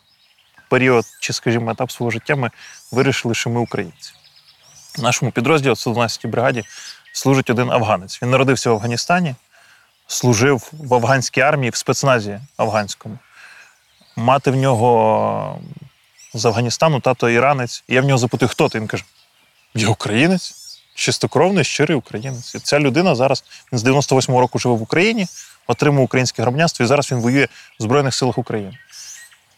період, 0.69 1.05
чи, 1.19 1.33
скажімо, 1.33 1.71
етап 1.71 1.91
свого 1.91 2.11
життя 2.11 2.35
ми 2.35 2.51
вирішили, 2.91 3.35
що 3.35 3.49
ми 3.49 3.59
українці. 3.59 4.13
В 4.97 5.03
нашому 5.03 5.31
підрозділі, 5.31 5.71
112-й 5.71 6.27
бригаді, 6.27 6.63
служить 7.13 7.49
один 7.49 7.71
афганець. 7.71 8.21
Він 8.21 8.29
народився 8.29 8.69
в 8.69 8.73
Афганістані, 8.73 9.35
служив 10.07 10.69
в 10.71 10.93
афганській 10.93 11.41
армії 11.41 11.69
в 11.69 11.75
спецназі 11.75 12.39
афганському. 12.57 13.17
Мати 14.15 14.51
в 14.51 14.55
нього 14.55 15.59
з 16.33 16.45
Афганістану, 16.45 16.99
тато 16.99 17.29
іранець. 17.29 17.83
І 17.87 17.95
я 17.95 18.01
в 18.01 18.05
нього 18.05 18.17
запитую, 18.17 18.49
хто 18.49 18.69
ти? 18.69 18.79
Він 18.79 18.87
каже: 18.87 19.03
Я 19.73 19.89
українець, 19.89 20.53
чистокровний, 20.95 21.63
щирий 21.63 21.97
українець. 21.97 22.55
І 22.55 22.59
ця 22.59 22.79
людина 22.79 23.15
зараз 23.15 23.43
він 23.71 23.79
з 23.79 23.83
98-го 23.83 24.39
року 24.39 24.59
живе 24.59 24.75
в 24.75 24.81
Україні, 24.81 25.27
отримав 25.67 26.03
українське 26.03 26.41
громадянство, 26.41 26.83
і 26.83 26.87
зараз 26.87 27.11
він 27.11 27.19
воює 27.19 27.47
в 27.79 27.83
Збройних 27.83 28.15
силах 28.15 28.37
України. 28.37 28.77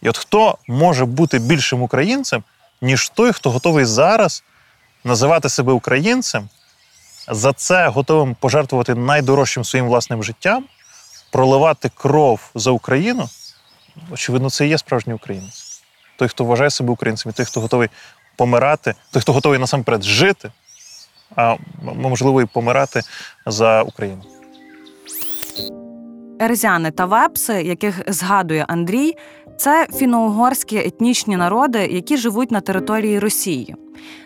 І 0.02 0.10
от 0.10 0.18
хто 0.18 0.58
може 0.68 1.06
бути 1.06 1.40
більшим 1.40 1.82
українцем, 1.82 2.44
ніж 2.82 3.10
той, 3.10 3.34
хто 3.34 3.52
готовий 3.52 3.86
зараз 3.86 4.44
називати 5.04 5.50
себе 5.50 5.74
українцем, 5.74 6.50
за 7.28 7.54
це 7.54 7.88
готовим 7.88 8.36
пожертвувати 8.36 8.96
найдорожчим 8.96 9.64
своїм 9.64 9.88
власним 9.88 10.24
життям, 10.24 10.66
проливати 11.32 11.92
кров 11.96 12.52
за 12.56 12.72
Україну, 12.72 13.30
очевидно, 14.12 14.50
це 14.50 14.66
і 14.66 14.70
є 14.70 14.78
справжній 14.78 15.14
українець. 15.14 15.82
Той, 16.18 16.28
хто 16.28 16.44
вважає 16.44 16.70
себе 16.70 16.92
українцем, 16.92 17.30
і 17.30 17.34
той, 17.34 17.46
хто 17.46 17.62
готовий 17.62 17.90
помирати, 18.36 18.94
той, 19.12 19.22
хто 19.22 19.34
готовий 19.34 19.60
насамперед 19.60 20.04
жити, 20.04 20.52
а 21.36 21.56
можливо 21.82 22.42
і 22.42 22.46
помирати 22.46 23.02
за 23.46 23.82
Україну. 23.82 24.22
Ерзяни 26.40 26.92
та 26.92 27.06
вепси, 27.06 27.54
яких 27.54 28.02
згадує 28.08 28.66
Андрій, 28.68 29.18
це 29.58 29.88
фіно-угорські 29.94 30.88
етнічні 30.88 31.38
народи, 31.38 31.80
які 31.80 32.18
живуть 32.18 32.52
на 32.52 32.62
території 32.62 33.20
Росії. 33.20 33.76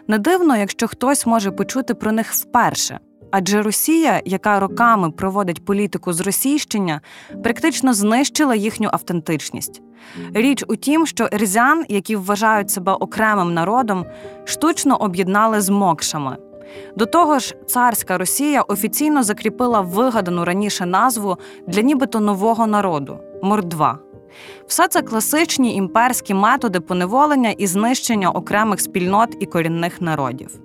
Не 0.07 0.17
дивно, 0.17 0.57
якщо 0.57 0.87
хтось 0.87 1.25
може 1.25 1.51
почути 1.51 1.93
про 1.93 2.11
них 2.11 2.33
вперше. 2.33 2.99
Адже 3.31 3.61
Росія, 3.61 4.21
яка 4.25 4.59
роками 4.59 5.11
проводить 5.11 5.65
політику 5.65 6.13
зросійщення, 6.13 7.01
практично 7.43 7.93
знищила 7.93 8.55
їхню 8.55 8.89
автентичність. 8.93 9.81
Річ 10.33 10.63
у 10.67 10.75
тім, 10.75 11.07
що 11.07 11.29
ерзян, 11.31 11.85
які 11.87 12.15
вважають 12.15 12.71
себе 12.71 12.91
окремим 12.91 13.53
народом, 13.53 14.05
штучно 14.45 14.97
об'єднали 14.97 15.61
з 15.61 15.69
мокшами. 15.69 16.37
До 16.95 17.05
того 17.05 17.39
ж, 17.39 17.55
царська 17.65 18.17
Росія 18.17 18.61
офіційно 18.61 19.23
закріпила 19.23 19.81
вигадану 19.81 20.45
раніше 20.45 20.85
назву 20.85 21.37
для 21.67 21.81
нібито 21.81 22.19
нового 22.19 22.67
народу 22.67 23.19
мордва. 23.43 23.99
Все 24.67 24.87
це 24.87 25.01
класичні 25.01 25.75
імперські 25.75 26.33
методи 26.33 26.79
поневолення 26.79 27.49
і 27.49 27.67
знищення 27.67 28.31
окремих 28.31 28.81
спільнот 28.81 29.37
і 29.39 29.45
корінних 29.45 30.01
народів. 30.01 30.59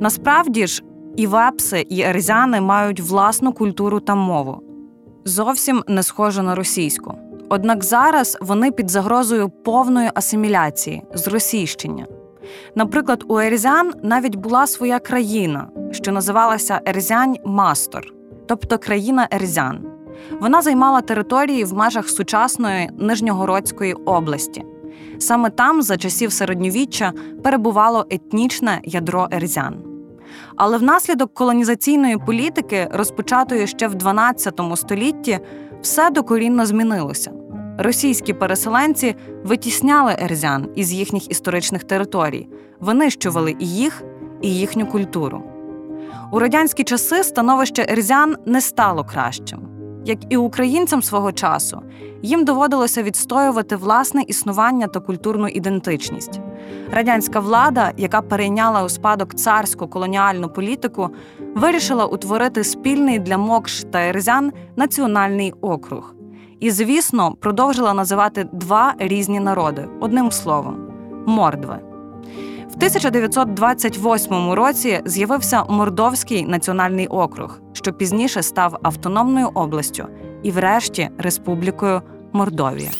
Насправді 0.00 0.66
ж, 0.66 0.82
і 1.16 1.26
вепси, 1.26 1.80
і 1.80 2.00
ерзяни 2.00 2.60
мають 2.60 3.00
власну 3.00 3.52
культуру 3.52 4.00
та 4.00 4.14
мову, 4.14 4.62
зовсім 5.24 5.84
не 5.88 6.02
схожу 6.02 6.42
на 6.42 6.54
російську. 6.54 7.27
Однак 7.48 7.84
зараз 7.84 8.38
вони 8.40 8.70
під 8.70 8.90
загрозою 8.90 9.48
повної 9.48 10.10
асиміляції, 10.14 11.02
зросійщення. 11.14 12.06
Наприклад, 12.74 13.24
у 13.28 13.38
Ерзян 13.38 13.92
навіть 14.02 14.36
була 14.36 14.66
своя 14.66 14.98
країна, 14.98 15.68
що 15.90 16.12
називалася 16.12 16.80
Ерзянь 16.86 17.36
Мастор, 17.44 18.06
тобто 18.46 18.78
країна 18.78 19.28
Ерзян. 19.30 19.86
Вона 20.40 20.62
займала 20.62 21.00
території 21.00 21.64
в 21.64 21.74
межах 21.74 22.08
сучасної 22.08 22.90
Нижньогородської 22.98 23.94
області. 23.94 24.64
Саме 25.18 25.50
там, 25.50 25.82
за 25.82 25.96
часів 25.96 26.32
середньовіччя, 26.32 27.12
перебувало 27.44 28.06
етнічне 28.10 28.80
ядро 28.84 29.28
ерзян. 29.30 29.76
Але 30.56 30.78
внаслідок 30.78 31.34
колонізаційної 31.34 32.18
політики, 32.26 32.88
розпочатої 32.92 33.66
ще 33.66 33.88
в 33.88 33.94
12 33.94 34.60
столітті, 34.74 35.38
все 35.82 36.10
докорінно 36.10 36.66
змінилося. 36.66 37.32
Російські 37.78 38.32
переселенці 38.32 39.14
витісняли 39.44 40.16
ерзян 40.18 40.68
із 40.74 40.92
їхніх 40.92 41.30
історичних 41.30 41.84
територій, 41.84 42.48
винищували 42.80 43.56
і 43.58 43.68
їх, 43.68 44.02
і 44.42 44.54
їхню 44.54 44.86
культуру. 44.86 45.42
У 46.32 46.38
радянські 46.38 46.84
часи 46.84 47.24
становище 47.24 47.86
ерзян 47.88 48.36
не 48.46 48.60
стало 48.60 49.04
кращим. 49.04 49.77
Як 50.04 50.18
і 50.28 50.36
українцям 50.36 51.02
свого 51.02 51.32
часу, 51.32 51.82
їм 52.22 52.44
доводилося 52.44 53.02
відстоювати 53.02 53.76
власне 53.76 54.22
існування 54.26 54.86
та 54.86 55.00
культурну 55.00 55.48
ідентичність. 55.48 56.40
Радянська 56.92 57.40
влада, 57.40 57.92
яка 57.96 58.22
перейняла 58.22 58.84
у 58.84 58.88
спадок 58.88 59.34
царську 59.34 59.88
колоніальну 59.88 60.48
політику, 60.48 61.08
вирішила 61.54 62.06
утворити 62.06 62.64
спільний 62.64 63.18
для 63.18 63.38
мокш 63.38 63.84
та 63.90 63.98
ерзян 63.98 64.52
національний 64.76 65.54
округ. 65.60 66.14
І, 66.60 66.70
звісно, 66.70 67.34
продовжила 67.40 67.94
називати 67.94 68.46
два 68.52 68.94
різні 68.98 69.40
народи 69.40 69.88
одним 70.00 70.30
словом 70.30 70.76
мордви. 71.26 71.87
В 72.68 72.74
1928 72.76 74.52
році 74.52 75.00
з'явився 75.04 75.64
Мордовський 75.64 76.46
національний 76.46 77.06
округ, 77.06 77.60
що 77.72 77.92
пізніше 77.92 78.42
став 78.42 78.78
автономною 78.82 79.50
областю 79.54 80.08
і, 80.42 80.50
врешті, 80.50 81.10
Республікою 81.18 82.02
Мордовія. 82.32 82.90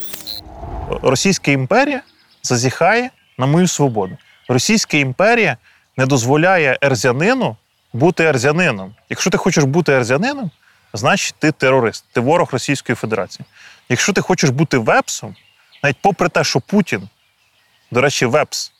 Російська 1.02 1.50
імперія 1.50 2.02
зазіхає 2.42 3.10
на 3.38 3.46
мою 3.46 3.68
свободу. 3.68 4.16
Російська 4.48 4.96
імперія 4.96 5.56
не 5.96 6.06
дозволяє 6.06 6.78
ерзянину 6.82 7.56
бути 7.92 8.25
ерзянином. 8.25 8.94
Якщо 9.10 9.30
ти 9.30 9.38
хочеш 9.38 9.64
бути 9.64 9.92
ерзянином, 9.92 10.50
значить 10.92 11.34
ти 11.38 11.52
терорист, 11.52 12.04
ти 12.12 12.20
ворог 12.20 12.48
Російської 12.52 12.96
Федерації. 12.96 13.46
Якщо 13.88 14.12
ти 14.12 14.20
хочеш 14.20 14.50
бути 14.50 14.78
вепсом, 14.78 15.37
навіть 15.82 15.96
попри 16.02 16.28
те, 16.28 16.44
що 16.44 16.60
Путін, 16.60 17.08
до 17.90 18.00
речі, 18.00 18.26
вепс, 18.26 18.72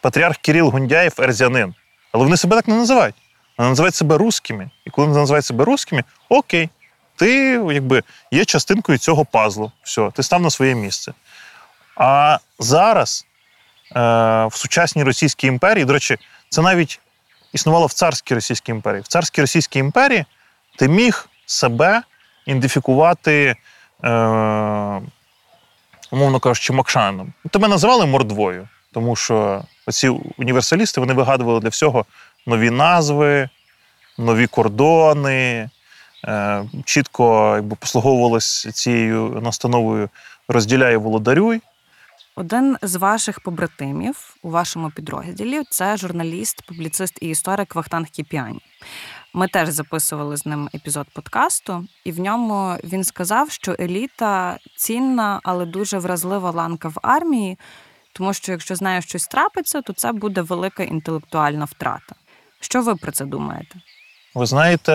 патріарх 0.00 0.36
Кирил 0.36 0.68
Гундяєв 0.68 1.14
ерзянин. 1.18 1.74
Але 2.12 2.24
вони 2.24 2.36
себе 2.36 2.56
так 2.56 2.68
не 2.68 2.74
називають. 2.74 3.14
Вони 3.58 3.70
називають 3.70 3.94
себе 3.94 4.18
русскими. 4.18 4.70
І 4.84 4.90
коли 4.90 5.06
вони 5.06 5.20
називають 5.20 5.46
себе 5.46 5.64
русскими, 5.64 6.04
окей, 6.28 6.68
ти 7.16 7.62
якби 7.72 8.02
є 8.30 8.44
частинкою 8.44 8.98
цього 8.98 9.24
пазлу. 9.24 9.72
Все, 9.82 10.10
ти 10.14 10.22
став 10.22 10.42
на 10.42 10.50
своє 10.50 10.74
місце. 10.74 11.12
А 11.96 12.38
зараз 12.58 13.26
е, 13.96 14.00
в 14.46 14.54
сучасній 14.54 15.04
Російській 15.04 15.46
імперії, 15.46 15.84
до 15.84 15.92
речі, 15.92 16.16
це 16.48 16.62
навіть 16.62 17.00
існувало 17.52 17.86
в 17.86 17.92
царській 17.92 18.34
Російській 18.34 18.72
імперії. 18.72 19.02
В 19.02 19.08
царській 19.08 19.40
Російській 19.40 19.78
імперії 19.78 20.24
ти 20.76 20.88
міг 20.88 21.28
себе 21.46 22.02
ідентифікувати, 22.46 23.56
е, 24.04 24.10
умовно 26.10 26.40
кажучи, 26.40 26.72
Мокшаном. 26.72 27.32
Тебе 27.50 27.68
називали 27.68 28.06
мордвою, 28.06 28.68
тому 28.92 29.16
що 29.16 29.64
оці 29.86 30.08
універсалісти 30.36 31.00
вони 31.00 31.14
вигадували 31.14 31.60
для 31.60 31.68
всього 31.68 32.04
нові 32.46 32.70
назви, 32.70 33.48
нові 34.18 34.46
кордони, 34.46 35.70
е, 36.24 36.64
чітко 36.84 37.52
якби, 37.54 37.76
послуговувалися 37.76 38.72
цією 38.72 39.40
настановою 39.42 40.08
розділяй 40.48 40.96
володарюй. 40.96 41.60
Один 42.36 42.76
з 42.82 42.96
ваших 42.96 43.40
побратимів 43.40 44.36
у 44.42 44.50
вашому 44.50 44.90
підрозділі 44.90 45.62
це 45.70 45.96
журналіст, 45.96 46.62
публіцист 46.66 47.18
і 47.20 47.28
історик 47.28 47.74
Вахтанг 47.74 48.06
Кіпіані. 48.06 48.60
Ми 49.34 49.48
теж 49.48 49.68
записували 49.68 50.36
з 50.36 50.46
ним 50.46 50.68
епізод 50.74 51.06
подкасту, 51.12 51.86
і 52.04 52.12
в 52.12 52.20
ньому 52.20 52.76
він 52.84 53.04
сказав, 53.04 53.50
що 53.50 53.76
еліта 53.80 54.58
цінна, 54.76 55.40
але 55.42 55.66
дуже 55.66 55.98
вразлива 55.98 56.50
ланка 56.50 56.88
в 56.88 56.96
армії, 57.02 57.58
Тому 58.12 58.34
що 58.34 58.52
якщо 58.52 58.76
з 58.76 58.82
нею 58.82 59.02
щось 59.02 59.26
трапиться, 59.26 59.82
то 59.82 59.92
це 59.92 60.12
буде 60.12 60.40
велика 60.42 60.82
інтелектуальна 60.82 61.64
втрата. 61.64 62.14
Що 62.60 62.82
ви 62.82 62.96
про 62.96 63.12
це 63.12 63.24
думаєте? 63.24 63.74
Ви 64.34 64.46
знаєте, 64.46 64.92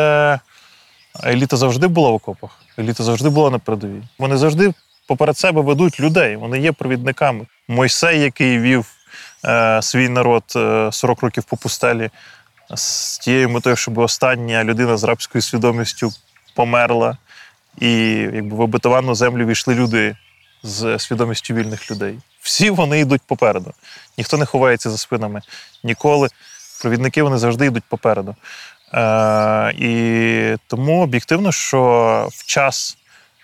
еліта 1.23 1.57
завжди 1.57 1.87
була 1.87 2.09
в 2.09 2.13
окопах, 2.13 2.59
еліта 2.79 3.03
завжди 3.03 3.29
була 3.29 3.49
на 3.49 3.59
передовій. 3.59 4.03
Вони 4.19 4.37
завжди 4.37 4.73
поперед 5.07 5.37
себе 5.37 5.61
ведуть 5.61 5.99
людей, 5.99 6.35
вони 6.35 6.59
є 6.59 6.71
провідниками. 6.71 7.45
Мойсей, 7.67 8.21
який 8.21 8.59
вів 8.59 8.85
е, 9.45 9.81
свій 9.81 10.09
народ 10.09 10.43
е, 10.55 10.89
40 10.91 11.21
років 11.21 11.43
по 11.43 11.57
пустелі, 11.57 12.09
з 12.75 13.17
тією 13.17 13.49
метою, 13.49 13.75
щоб 13.75 13.97
остання 13.97 14.63
людина 14.63 14.97
з 14.97 15.03
рабською 15.03 15.41
свідомістю 15.41 16.11
померла, 16.55 17.17
і 17.77 17.91
якби 18.33 18.55
в 18.55 18.61
обетовану 18.61 19.15
землю 19.15 19.45
війшли 19.45 19.75
люди 19.75 20.15
з 20.63 20.99
свідомістю 20.99 21.53
вільних 21.53 21.91
людей. 21.91 22.19
Всі 22.45 22.69
вони 22.69 22.99
йдуть 22.99 23.21
попереду. 23.27 23.73
Ніхто 24.17 24.37
не 24.37 24.45
ховається 24.45 24.89
за 24.89 24.97
спинами. 24.97 25.41
Ніколи. 25.83 26.29
Провідники 26.81 27.23
вони 27.23 27.37
завжди 27.37 27.65
йдуть 27.65 27.83
попереду. 27.89 28.35
Е, 28.93 29.73
і 29.77 30.57
тому 30.67 31.01
об'єктивно, 31.01 31.51
що 31.51 32.29
в 32.31 32.45
час 32.45 32.97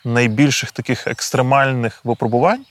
найбільших 0.05 0.71
таких 0.71 1.07
екстремальних 1.07 2.05
випробувань 2.05 2.65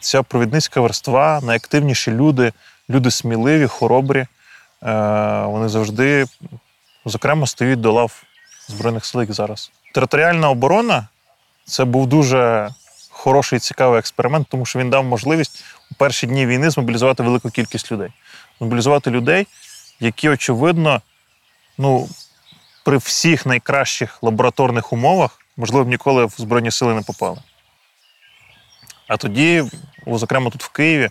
ця 0.00 0.22
провідницька 0.22 0.80
верства, 0.80 1.40
найактивніші 1.42 2.10
люди, 2.10 2.52
люди 2.90 3.10
сміливі, 3.10 3.66
хоробрі, 3.66 4.20
е, 4.20 4.26
вони 5.42 5.68
завжди, 5.68 6.26
зокрема, 7.04 7.46
стоять 7.46 7.80
до 7.80 7.92
лав 7.92 8.22
Збройних 8.68 9.04
сил 9.04 9.26
зараз. 9.28 9.70
Територіальна 9.94 10.50
оборона 10.50 11.08
це 11.64 11.84
був 11.84 12.06
дуже 12.06 12.70
хороший 13.22 13.56
і 13.56 13.60
цікавий 13.60 13.98
експеримент, 13.98 14.46
тому 14.50 14.66
що 14.66 14.78
він 14.78 14.90
дав 14.90 15.04
можливість 15.04 15.64
у 15.90 15.94
перші 15.94 16.26
дні 16.26 16.46
війни 16.46 16.70
змобілізувати 16.70 17.22
велику 17.22 17.50
кількість 17.50 17.92
людей. 17.92 18.12
Змобілізувати 18.58 19.10
людей, 19.10 19.46
які, 20.00 20.28
очевидно, 20.28 21.00
ну, 21.78 22.08
при 22.84 22.96
всіх 22.96 23.46
найкращих 23.46 24.22
лабораторних 24.22 24.92
умовах, 24.92 25.38
можливо, 25.56 25.90
ніколи 25.90 26.24
в 26.24 26.34
Збройні 26.38 26.70
сили 26.70 26.94
не 26.94 27.02
попали. 27.02 27.38
А 29.08 29.16
тоді, 29.16 29.64
зокрема, 30.06 30.50
тут 30.50 30.64
в 30.64 30.68
Києві, 30.68 31.10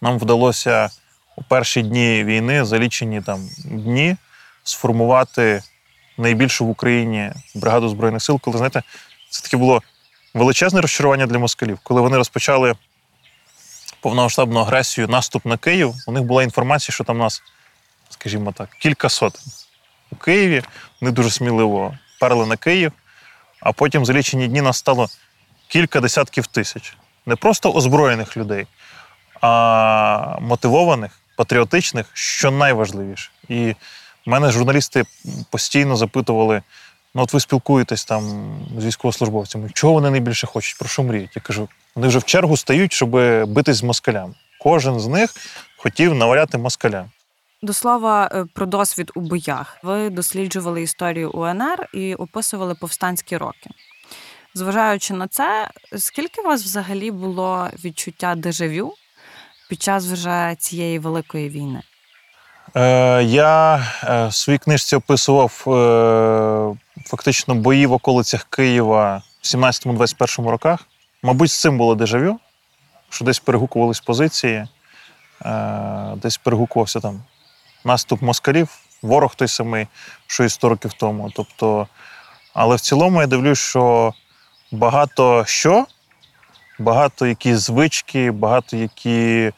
нам 0.00 0.18
вдалося 0.18 0.90
у 1.36 1.42
перші 1.42 1.82
дні 1.82 2.24
війни, 2.24 2.64
за 2.64 2.78
лічені 2.78 3.22
там 3.22 3.48
дні, 3.64 4.16
сформувати 4.64 5.62
найбільшу 6.18 6.66
в 6.66 6.70
Україні 6.70 7.32
бригаду 7.54 7.88
Збройних 7.88 8.22
сил, 8.22 8.40
коли, 8.40 8.56
знаєте, 8.56 8.82
це 9.30 9.42
таке 9.42 9.56
було 9.56 9.82
величезне 10.34 10.80
розчарування 10.80 11.26
для 11.26 11.38
москалів. 11.38 11.78
Коли 11.82 12.00
вони 12.00 12.16
розпочали 12.16 12.74
повномасштабну 14.00 14.60
агресію, 14.60 15.08
наступ 15.08 15.44
на 15.44 15.56
Київ, 15.56 15.94
у 16.06 16.12
них 16.12 16.22
була 16.22 16.42
інформація, 16.42 16.94
що 16.94 17.04
там 17.04 17.18
нас, 17.18 17.42
скажімо 18.10 18.52
так, 18.52 18.70
кілька 18.70 19.08
сотень. 19.08 19.52
У 20.12 20.16
Києві 20.16 20.62
вони 21.00 21.12
дуже 21.12 21.30
сміливо 21.30 21.94
перли 22.20 22.46
на 22.46 22.56
Київ, 22.56 22.92
а 23.60 23.72
потім 23.72 24.06
за 24.06 24.12
лічені 24.12 24.48
дні 24.48 24.62
нас 24.62 24.76
стало 24.76 25.08
кілька 25.68 26.00
десятків 26.00 26.46
тисяч. 26.46 26.96
Не 27.26 27.36
просто 27.36 27.72
озброєних 27.72 28.36
людей, 28.36 28.66
а 29.40 30.38
мотивованих, 30.40 31.20
патріотичних, 31.36 32.06
що 32.12 32.50
найважливіше. 32.50 33.30
І 33.48 33.74
мене 34.26 34.50
журналісти 34.50 35.04
постійно 35.50 35.96
запитували: 35.96 36.62
ну, 37.14 37.22
от 37.22 37.32
ви 37.32 37.40
спілкуєтесь 37.40 38.04
там 38.04 38.22
з 38.78 38.84
військовослужбовцями, 38.84 39.70
чого 39.72 39.92
вони 39.92 40.10
найбільше 40.10 40.46
хочуть, 40.46 40.78
про 40.78 40.88
що 40.88 41.02
мріють? 41.02 41.36
Я 41.36 41.42
кажу, 41.42 41.68
вони 41.94 42.08
вже 42.08 42.18
в 42.18 42.24
чергу 42.24 42.56
стають, 42.56 42.92
щоб 42.92 43.10
битись 43.48 43.76
з 43.76 43.82
москалями. 43.82 44.34
Кожен 44.60 45.00
з 45.00 45.06
них 45.06 45.30
хотів 45.76 46.14
наваляти 46.14 46.58
москалям. 46.58 47.10
До 47.62 47.72
слова 47.72 48.30
е, 48.32 48.44
про 48.54 48.66
досвід 48.66 49.10
у 49.14 49.20
боях. 49.20 49.78
Ви 49.82 50.10
досліджували 50.10 50.82
історію 50.82 51.30
УНР 51.30 51.88
і 51.92 52.14
описували 52.14 52.74
повстанські 52.74 53.36
роки. 53.36 53.70
Зважаючи 54.54 55.14
на 55.14 55.28
це, 55.28 55.70
скільки 55.96 56.40
у 56.40 56.44
вас 56.44 56.64
взагалі 56.64 57.10
було 57.10 57.68
відчуття 57.84 58.34
дежавю 58.34 58.94
під 59.68 59.82
час 59.82 60.06
вже 60.06 60.56
цієї 60.58 60.98
великої 60.98 61.48
війни? 61.48 61.82
Е, 62.76 63.22
я 63.22 63.76
е, 64.04 64.26
в 64.26 64.34
своїй 64.34 64.58
книжці 64.58 64.96
описував 64.96 65.64
е, 65.66 66.76
фактично 67.06 67.54
бої 67.54 67.86
в 67.86 67.92
околицях 67.92 68.44
Києва 68.50 69.22
в 69.42 69.46
17-21 69.46 70.48
роках. 70.48 70.80
Мабуть, 71.22 71.50
з 71.50 71.60
цим 71.60 71.78
було 71.78 71.94
дежавю, 71.94 72.38
що 73.10 73.24
десь 73.24 73.38
перегукувались 73.38 74.00
позиції, 74.00 74.68
десь 76.16 76.36
перегукувався 76.36 77.00
там 77.00 77.22
наступ 77.84 78.22
москалів, 78.22 78.68
ворог 79.02 79.34
той 79.34 79.48
самий, 79.48 79.86
що 80.26 80.44
і 80.44 80.48
100 80.48 80.68
років 80.68 80.92
тому. 80.92 81.30
Тобто, 81.36 81.88
але 82.54 82.76
в 82.76 82.80
цілому 82.80 83.20
я 83.20 83.26
дивлюсь, 83.26 83.58
що 83.58 84.14
багато 84.72 85.44
що, 85.46 85.86
багато 86.78 87.26
які 87.26 87.54
звички, 87.54 88.30
багато 88.30 88.76
які 88.76 89.52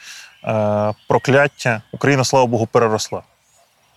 прокляття 1.08 1.82
Україна, 1.92 2.24
слава 2.24 2.46
Богу, 2.46 2.66
переросла. 2.66 3.22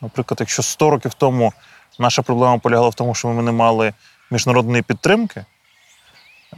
Наприклад, 0.01 0.37
якщо 0.39 0.63
100 0.63 0.89
років 0.89 1.13
тому 1.13 1.53
наша 1.99 2.21
проблема 2.21 2.57
полягала 2.57 2.89
в 2.89 2.93
тому, 2.93 3.15
що 3.15 3.27
ми 3.27 3.43
не 3.43 3.51
мали 3.51 3.93
міжнародної 4.31 4.83
підтримки, 4.83 5.39
е, 5.39 5.45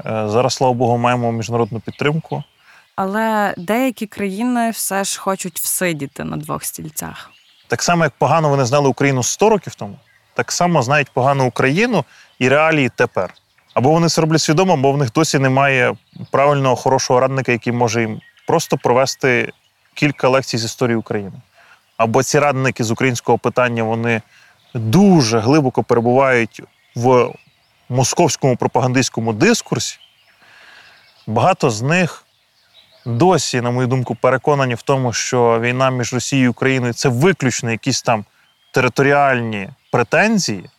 зараз, 0.05 0.53
слава 0.53 0.73
Богу, 0.73 0.97
маємо 0.97 1.31
міжнародну 1.31 1.79
підтримку. 1.79 2.43
Але 2.95 3.53
деякі 3.57 4.07
країни 4.07 4.69
все 4.69 5.03
ж 5.03 5.19
хочуть 5.19 5.59
всидіти 5.59 6.23
на 6.23 6.37
двох 6.37 6.63
стільцях. 6.63 7.31
Так 7.67 7.83
само, 7.83 8.03
як 8.03 8.13
погано 8.17 8.49
вони 8.49 8.65
знали 8.65 8.89
Україну 8.89 9.23
100 9.23 9.49
років 9.49 9.75
тому, 9.75 9.95
так 10.33 10.51
само 10.51 10.81
знають 10.81 11.09
погано 11.09 11.45
Україну 11.45 12.05
і 12.39 12.49
реалії 12.49 12.91
тепер. 12.95 13.33
Або 13.73 13.91
вони 13.91 14.09
це 14.09 14.21
роблять 14.21 14.41
свідомо, 14.41 14.73
або 14.73 14.91
в 14.91 14.97
них 14.97 15.11
досі 15.11 15.39
немає 15.39 15.95
правильного 16.31 16.75
хорошого 16.75 17.19
радника, 17.19 17.51
який 17.51 17.73
може 17.73 18.01
їм 18.01 18.21
просто 18.47 18.77
провести 18.77 19.51
кілька 19.93 20.29
лекцій 20.29 20.57
з 20.57 20.63
історії 20.63 20.97
України. 20.97 21.41
Або 21.97 22.23
ці 22.23 22.39
радники 22.39 22.83
з 22.83 22.91
українського 22.91 23.37
питання 23.37 23.83
вони 23.83 24.21
дуже 24.73 25.39
глибоко 25.39 25.83
перебувають 25.83 26.61
в 26.95 27.33
московському 27.89 28.55
пропагандистському 28.55 29.33
дискурсі. 29.33 29.99
Багато 31.27 31.69
з 31.69 31.81
них 31.81 32.25
досі, 33.05 33.61
на 33.61 33.71
мою 33.71 33.87
думку, 33.87 34.15
переконані 34.15 34.75
в 34.75 34.81
тому, 34.81 35.13
що 35.13 35.59
війна 35.59 35.89
між 35.89 36.13
Росією 36.13 36.45
і 36.45 36.49
Україною 36.49 36.93
це 36.93 37.09
виключно 37.09 37.71
якісь 37.71 38.01
там 38.01 38.25
територіальні 38.71 39.69
претензії. 39.91 40.69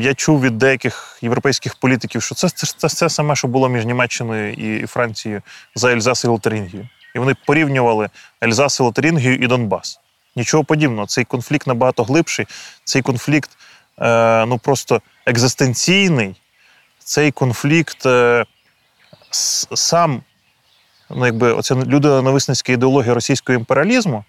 Я 0.00 0.14
чув 0.14 0.40
від 0.40 0.58
деяких 0.58 1.18
європейських 1.22 1.74
політиків, 1.74 2.22
що 2.22 2.34
це, 2.34 2.48
це, 2.48 2.66
це, 2.66 2.88
це 2.88 3.08
саме, 3.08 3.36
що 3.36 3.48
було 3.48 3.68
між 3.68 3.84
Німеччиною 3.84 4.52
і, 4.52 4.86
Францією 4.86 5.42
за 5.74 5.92
Ельзас 5.92 6.24
і 6.24 6.26
Лотарингію. 6.26 6.88
І 7.18 7.20
вони 7.20 7.36
порівнювали 7.46 8.08
Ельзас 8.44 8.80
і 8.80 8.82
Лотарингію 8.82 9.34
і 9.34 9.46
Донбас. 9.46 10.00
Нічого 10.36 10.64
подібного. 10.64 11.06
Цей 11.06 11.24
конфлікт 11.24 11.66
набагато 11.66 12.04
глибший, 12.04 12.46
цей 12.84 13.02
конфлікт 13.02 13.50
е, 14.00 14.46
ну 14.46 14.58
просто 14.58 15.00
екзистенційний, 15.26 16.36
цей 16.98 17.30
конфлікт 17.30 18.06
е, 18.06 18.44
сам, 19.74 20.22
ну 21.10 21.26
якби 21.26 21.52
оця 21.52 21.74
людоненависницька 21.74 22.72
ідеологія 22.72 23.14
російського 23.14 23.58
імперіалізму, 23.58 24.24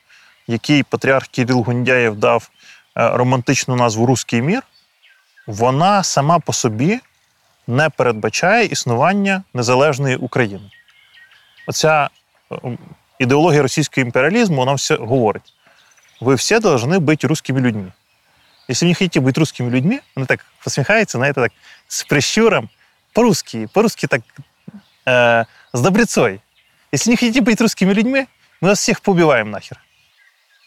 який 0.47 0.83
патріарх 0.83 1.27
Кирил 1.27 1.61
Гундяєв 1.61 2.15
дав 2.15 2.49
е, 2.97 3.09
романтичну 3.09 3.75
назву 3.75 4.05
Руський 4.05 4.41
мір, 4.41 4.63
вона 5.47 6.03
сама 6.03 6.39
по 6.39 6.53
собі 6.53 6.99
не 7.67 7.89
передбачає 7.89 8.65
існування 8.65 9.43
незалежної 9.53 10.15
України. 10.15 10.69
Оця 11.67 12.09
ідеологія 13.19 13.61
російського 13.61 14.05
імперіалізму, 14.05 14.57
вона 14.57 14.73
все 14.73 14.95
говорить. 14.95 15.53
Ви 16.21 16.35
всі 16.35 16.59
повинні 16.59 16.99
бути 16.99 17.27
русскими 17.27 17.61
людьми. 17.61 17.91
Якщо 18.67 18.85
ви 18.85 18.89
не 18.89 18.95
хочете 18.95 19.19
бути 19.19 19.39
русскими 19.39 19.69
людьми, 19.69 19.99
вони 20.15 20.25
так 20.25 20.45
посміхаються, 20.63 21.17
знаєте, 21.17 21.41
так, 21.41 21.51
з 21.87 22.03
прищуром, 22.03 22.69
по-русски, 23.13 23.67
по-русски 23.73 24.07
так, 24.07 24.21
е, 25.07 25.45
з 25.73 25.81
добрецой. 25.81 26.39
Якщо 26.91 27.11
не 27.11 27.17
хочете 27.17 27.41
бути 27.41 27.63
русскими 27.63 27.93
людьми, 27.93 28.25
ми 28.61 28.69
вас 28.69 28.79
всіх 28.79 28.99
побиваємо 28.99 29.51
нахер. 29.51 29.79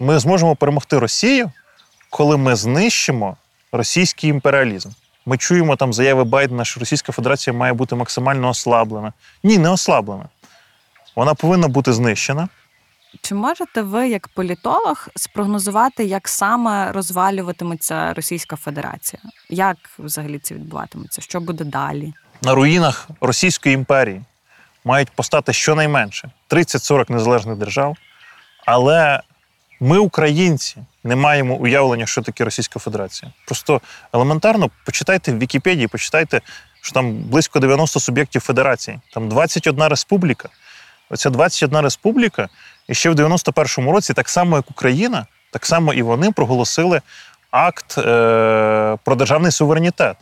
Ми 0.01 0.19
зможемо 0.19 0.57
перемогти 0.57 0.99
Росію, 0.99 1.53
коли 2.11 2.37
ми 2.37 2.57
знищимо 2.57 3.37
російський 3.73 4.31
імперіалізм. 4.31 4.89
Ми 5.27 5.39
чуємо 5.39 5.77
там 5.77 5.93
заяви 5.93 6.25
Байдена, 6.25 6.65
що 6.65 6.81
Російська 6.81 7.13
Федерація 7.13 7.55
має 7.55 7.73
бути 7.73 7.95
максимально 7.95 8.49
ослаблена. 8.49 9.13
Ні, 9.43 9.59
не 9.59 9.69
ослаблена. 9.69 10.25
Вона 11.17 11.35
повинна 11.35 11.69
бути 11.69 11.93
знищена. 11.93 12.49
Чи 13.23 13.35
можете 13.35 13.83
ви, 13.83 14.09
як 14.09 14.29
політолог, 14.29 15.09
спрогнозувати, 15.17 16.05
як 16.05 16.29
саме 16.29 16.93
розвалюватиметься 16.93 18.15
Російська 18.15 18.57
Федерація? 18.57 19.23
Як 19.49 19.77
взагалі 19.99 20.39
це 20.39 20.55
відбуватиметься? 20.55 21.21
Що 21.21 21.41
буде 21.41 21.65
далі? 21.65 22.13
на 22.43 22.55
руїнах 22.55 23.09
Російської 23.21 23.75
імперії 23.75 24.23
мають 24.85 25.11
постати 25.11 25.53
щонайменше 25.53 26.31
30-40 26.51 27.11
незалежних 27.13 27.57
держав. 27.57 27.97
Але 28.67 29.21
ми, 29.81 29.99
українці, 29.99 30.77
не 31.05 31.17
маємо 31.17 31.55
уявлення, 31.55 32.07
що 32.07 32.23
таке 32.23 32.45
Російська 32.45 32.79
Федерація. 32.79 33.33
Просто 33.47 33.81
елементарно 34.13 34.71
почитайте 34.85 35.33
в 35.33 35.39
Вікіпедії, 35.39 35.89
почитайте, 35.89 36.41
що 36.81 36.93
там 36.93 37.15
близько 37.15 37.61
90 37.61 38.01
суб'єктів 38.01 38.41
федерації, 38.43 39.01
там 39.15 39.29
21 39.29 39.89
республіка. 39.89 40.49
Оця 41.13 41.31
21 41.31 41.81
республіка, 41.81 42.49
і 42.89 42.95
ще 42.95 43.11
в 43.11 43.15
91-му 43.15 43.93
році, 43.93 44.15
так 44.15 44.29
само 44.29 44.57
як 44.57 44.71
Україна, 44.71 45.27
так 45.51 45.67
само 45.67 45.93
і 45.93 46.03
вони 46.03 46.33
проголосили 46.33 47.01
акт 47.51 47.99
е- 47.99 48.97
про 49.05 49.15
державний 49.15 49.53
суверенітет. 49.53 50.17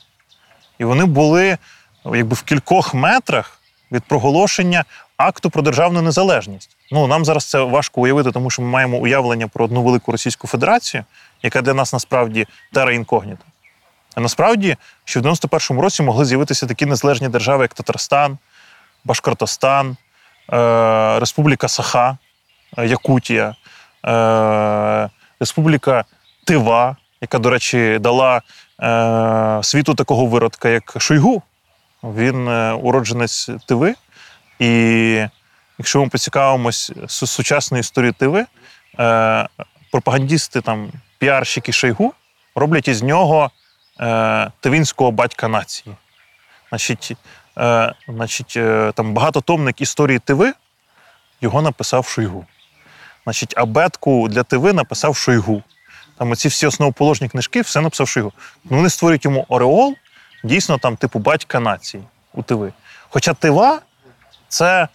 І 0.78 0.84
вони 0.84 1.04
були 1.04 1.58
якби 2.04 2.34
в 2.34 2.42
кількох 2.42 2.94
метрах 2.94 3.60
від 3.92 4.04
проголошення 4.04 4.84
акту 5.16 5.50
про 5.50 5.62
державну 5.62 6.02
незалежність. 6.02 6.76
Ну 6.90 7.06
нам 7.06 7.24
зараз 7.24 7.44
це 7.44 7.58
важко 7.58 8.00
уявити, 8.00 8.32
тому 8.32 8.50
що 8.50 8.62
ми 8.62 8.68
маємо 8.68 8.96
уявлення 8.96 9.48
про 9.48 9.64
одну 9.64 9.82
велику 9.82 10.12
Російську 10.12 10.46
Федерацію, 10.46 11.04
яка 11.42 11.62
для 11.62 11.74
нас 11.74 11.92
насправді 11.92 12.46
тера 12.72 12.92
інкогніта. 12.92 13.44
А 14.14 14.20
насправді, 14.20 14.76
що 15.04 15.20
в 15.20 15.22
91-му 15.22 15.82
році 15.82 16.02
могли 16.02 16.24
з'явитися 16.24 16.66
такі 16.66 16.86
незалежні 16.86 17.28
держави, 17.28 17.64
як 17.64 17.74
Татарстан, 17.74 18.38
Башкортостан, 19.04 19.96
Республіка 21.20 21.68
Саха, 21.68 22.18
е, 22.78 22.86
Якутія, 22.86 23.54
е, 24.06 25.08
Республіка 25.40 26.04
Тива, 26.46 26.96
яка, 27.20 27.38
до 27.38 27.50
речі, 27.50 27.98
дала 28.00 28.42
е, 28.82 29.60
світу 29.62 29.94
такого 29.94 30.26
виродка, 30.26 30.68
як 30.68 30.96
Шойгу. 30.98 31.42
Він 32.02 32.48
е, 32.48 32.72
уродженець 32.72 33.50
Тиви. 33.66 33.94
І 34.58 34.68
якщо 35.78 36.00
ми 36.00 36.08
поцікавимось 36.08 36.92
су- 37.02 37.26
сучасною 37.26 37.80
історією 37.80 38.12
Тиви, 38.12 38.46
е, 38.98 39.48
пропагандісти, 39.92 40.60
там, 40.60 40.88
піарщики 41.18 41.72
Шойгу 41.72 42.14
роблять 42.54 42.88
із 42.88 43.02
нього 43.02 43.50
е, 44.00 44.50
тивінського 44.60 45.10
батька 45.10 45.48
нації. 45.48 45.96
Значить, 46.68 47.12
е, 47.60 47.94
значить 48.08 48.54
е, 48.56 48.92
там 48.94 49.14
багатотомник 49.14 49.80
історії 49.80 50.18
Тиви 50.18 50.52
його 51.40 51.62
написав 51.62 52.06
Шойгу. 52.06 52.46
Значить, 53.24 53.54
абетку 53.58 54.28
для 54.28 54.42
Тиви 54.42 54.72
написав 54.72 55.16
Шойгу. 55.16 55.62
Там 56.18 56.30
оці 56.30 56.48
всі 56.48 56.66
основоположні 56.66 57.28
книжки, 57.28 57.60
все 57.60 57.80
написав 57.80 58.08
Шойгу. 58.08 58.32
Ну, 58.64 58.76
вони 58.76 58.90
створюють 58.90 59.24
йому 59.24 59.46
Ореол, 59.48 59.94
дійсно, 60.44 60.78
там, 60.78 60.96
типу, 60.96 61.18
батька 61.18 61.60
нації 61.60 62.02
у 62.34 62.42
Тиви. 62.42 62.72
Хоча 63.08 63.34
Тива 63.34 63.80
це, 64.48 64.88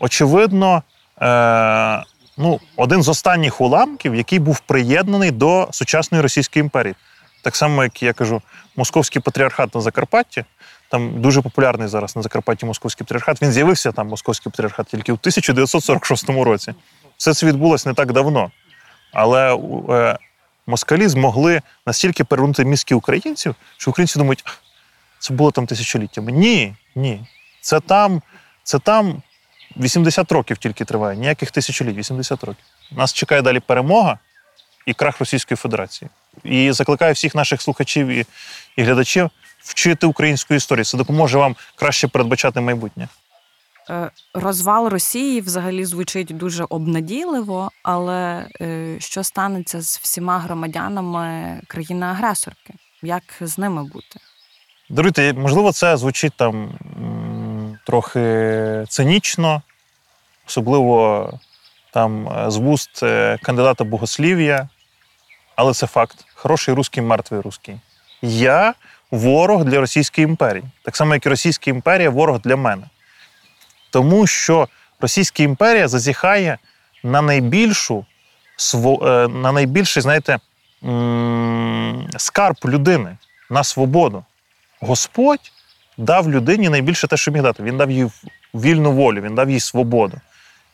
очевидно, 0.00 0.82
е, 1.22 2.02
ну, 2.36 2.60
один 2.76 3.02
з 3.02 3.08
останніх 3.08 3.60
уламків, 3.60 4.14
який 4.14 4.38
був 4.38 4.60
приєднаний 4.60 5.30
до 5.30 5.68
сучасної 5.72 6.22
Російської 6.22 6.60
імперії. 6.60 6.94
Так 7.42 7.56
само, 7.56 7.82
як 7.82 8.02
я 8.02 8.12
кажу, 8.12 8.42
Московський 8.76 9.22
патріархат 9.22 9.74
на 9.74 9.80
Закарпатті, 9.80 10.44
там 10.92 11.20
дуже 11.20 11.42
популярний 11.42 11.88
зараз 11.88 12.16
на 12.16 12.22
Закарпатті 12.22 12.66
Московський 12.66 13.04
патріархат. 13.04 13.42
Він 13.42 13.52
з'явився 13.52 13.92
там, 13.92 14.08
Московський 14.08 14.52
патріархат, 14.52 14.86
тільки 14.86 15.12
у 15.12 15.14
1946 15.14 16.28
році. 16.28 16.74
Все 17.16 17.34
це 17.34 17.46
відбулося 17.46 17.88
не 17.88 17.94
так 17.94 18.12
давно. 18.12 18.50
Але 19.12 19.56
е, 19.90 20.18
москалі 20.66 21.08
змогли 21.08 21.62
настільки 21.86 22.24
перевернути 22.24 22.64
мізки 22.64 22.94
українців, 22.94 23.54
що 23.76 23.90
українці 23.90 24.18
думають, 24.18 24.42
«Ах, 24.46 24.58
це 25.18 25.34
було 25.34 25.50
там 25.50 25.66
тисячоліттями. 25.66 26.32
Ні, 26.32 26.74
ні. 26.94 27.26
Це 27.60 27.80
там, 27.80 28.22
це 28.62 28.78
там 28.78 29.22
80 29.76 30.32
років 30.32 30.58
тільки 30.58 30.84
триває, 30.84 31.18
ніяких 31.18 31.50
тисячоліть, 31.50 31.96
80 31.96 32.44
років. 32.44 32.64
Нас 32.90 33.12
чекає 33.12 33.42
далі 33.42 33.60
перемога 33.60 34.18
і 34.86 34.94
крах 34.94 35.20
Російської 35.20 35.56
Федерації. 35.56 36.10
І 36.44 36.72
закликаю 36.72 37.14
всіх 37.14 37.34
наших 37.34 37.62
слухачів 37.62 38.08
і, 38.08 38.26
і 38.76 38.82
глядачів 38.82 39.30
вчити 39.62 40.06
українську 40.06 40.54
історію. 40.54 40.84
Це 40.84 40.96
допоможе 40.96 41.38
вам 41.38 41.56
краще 41.76 42.08
передбачати 42.08 42.60
майбутнє. 42.60 43.08
Е, 43.90 44.10
Розвал 44.34 44.88
Росії 44.88 45.40
взагалі 45.40 45.84
звучить 45.84 46.36
дуже 46.36 46.64
обнадійливо, 46.64 47.70
але 47.82 48.46
е, 48.60 48.96
що 48.98 49.24
станеться 49.24 49.82
з 49.82 49.98
всіма 49.98 50.38
громадянами 50.38 51.60
країни-агресорки? 51.66 52.74
Як 53.02 53.22
з 53.40 53.58
ними 53.58 53.84
бути? 53.84 54.20
Даруйте, 54.90 55.32
можливо, 55.32 55.72
це 55.72 55.96
звучить 55.96 56.32
там 56.36 56.78
трохи 57.86 58.84
цинічно, 58.88 59.62
особливо 60.48 61.30
там 61.92 62.28
е, 62.28 62.50
з 62.50 62.56
вуст 62.56 63.00
кандидата 63.42 63.84
богослів'я, 63.84 64.68
але 65.56 65.74
це 65.74 65.86
факт. 65.86 66.24
Хороший 66.34 66.74
русський, 66.74 67.02
мертвий 67.02 67.40
русський. 67.40 67.80
Я 68.22 68.74
ворог 69.12 69.64
для 69.64 69.80
Російської 69.80 70.24
імперії, 70.24 70.64
так 70.82 70.96
само, 70.96 71.14
як 71.14 71.26
і 71.26 71.28
Російська 71.28 71.70
імперія 71.70 72.10
ворог 72.10 72.40
для 72.40 72.56
мене. 72.56 72.82
Тому 73.90 74.26
що 74.26 74.68
Російська 75.00 75.42
імперія 75.42 75.88
зазіхає 75.88 76.58
на 77.02 77.22
найбільшу 77.22 78.04
е, 78.74 79.28
на 79.28 79.52
найбільший, 79.52 80.02
знаєте, 80.02 80.38
скарб 82.16 82.56
людини 82.64 83.16
на 83.50 83.64
свободу. 83.64 84.24
Господь 84.80 85.52
дав 85.96 86.30
людині 86.30 86.68
найбільше 86.68 87.06
те, 87.06 87.16
що 87.16 87.30
міг 87.30 87.42
дати. 87.42 87.62
Він 87.62 87.76
дав 87.76 87.90
їй 87.90 88.10
вільну 88.54 88.92
волю, 88.92 89.20
він 89.20 89.34
дав 89.34 89.50
їй 89.50 89.60
свободу. 89.60 90.20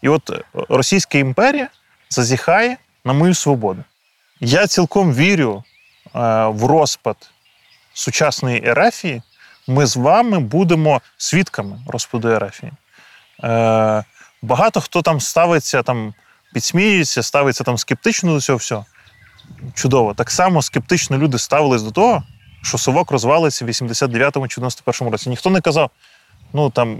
І 0.02 0.08
от 0.08 0.30
е, 0.30 0.42
Російська 0.68 1.18
імперія 1.18 1.68
зазіхає 2.10 2.76
на 3.04 3.12
мою 3.12 3.34
свободу. 3.34 3.84
Я 4.40 4.66
цілком 4.66 5.14
вірю 5.14 5.64
е, 6.06 6.46
в 6.46 6.64
розпад 6.64 7.16
сучасної 7.98 8.62
Ерефії. 8.66 9.22
Ми 9.66 9.86
з 9.86 9.96
вами 9.96 10.38
будемо 10.38 11.00
свідками 11.16 11.78
розпаду 11.86 12.28
Ерефії. 12.28 12.72
Е, 13.44 14.04
багато 14.42 14.80
хто 14.80 15.02
там 15.02 15.20
ставиться, 15.20 15.82
там 15.82 16.14
підсміюється, 16.54 17.22
ставиться 17.22 17.64
там 17.64 17.78
скептично 17.78 18.34
до 18.34 18.40
цього 18.40 18.58
всього. 18.58 18.86
Чудово. 19.74 20.14
Так 20.14 20.30
само 20.30 20.62
скептично 20.62 21.18
люди 21.18 21.38
ставились 21.38 21.82
до 21.82 21.90
того, 21.90 22.22
що 22.62 22.78
совок 22.78 23.10
розвалиться 23.10 23.64
в 23.64 23.68
89-му 23.68 24.48
чи 24.48 24.60
91-му 24.60 25.10
році. 25.10 25.30
Ніхто 25.30 25.50
не 25.50 25.60
казав, 25.60 25.90
ну 26.52 26.70
там 26.70 26.98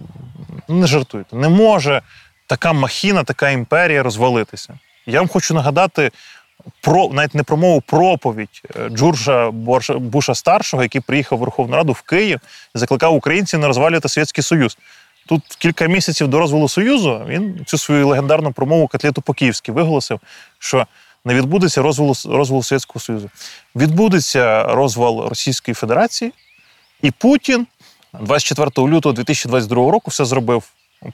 не 0.68 0.86
жартуйте, 0.86 1.36
не 1.36 1.48
може 1.48 2.02
така 2.46 2.72
махіна, 2.72 3.24
така 3.24 3.50
імперія 3.50 4.02
розвалитися. 4.02 4.78
Я 5.06 5.18
вам 5.18 5.28
хочу 5.28 5.54
нагадати 5.54 6.10
про 6.80 7.08
навіть 7.08 7.34
не 7.34 7.42
про 7.42 7.56
мову 7.56 7.80
проповідь 7.80 8.62
е, 8.76 8.88
Джорджа 8.88 9.50
Буша 9.50 10.34
старшого, 10.34 10.82
який 10.82 11.00
приїхав 11.00 11.38
в 11.38 11.40
Верховну 11.40 11.76
Раду 11.76 11.92
в 11.92 12.02
Київ 12.02 12.40
закликав 12.74 13.14
українців 13.14 13.60
не 13.60 13.66
розвалювати 13.66 14.08
Совєтський 14.08 14.44
Союз. 14.44 14.78
Тут 15.28 15.42
кілька 15.58 15.86
місяців 15.86 16.28
до 16.28 16.38
розвалу 16.38 16.68
Союзу 16.68 17.22
він 17.28 17.64
цю 17.66 17.78
свою 17.78 18.08
легендарну 18.08 18.52
промову 18.52 18.88
котлету 18.88 19.22
по-київськи 19.22 19.72
виголосив, 19.72 20.20
що 20.58 20.86
не 21.24 21.34
відбудеться 21.34 21.82
розвалу, 21.82 22.14
розвалу 22.24 22.62
Совєтського 22.62 23.00
Союзу. 23.00 23.30
Відбудеться 23.76 24.62
розвал 24.62 25.28
Російської 25.28 25.74
Федерації, 25.74 26.32
і 27.02 27.10
Путін 27.10 27.66
24 28.20 28.88
лютого 28.88 29.12
2022 29.12 29.90
року 29.90 30.10
все 30.10 30.24
зробив 30.24 30.62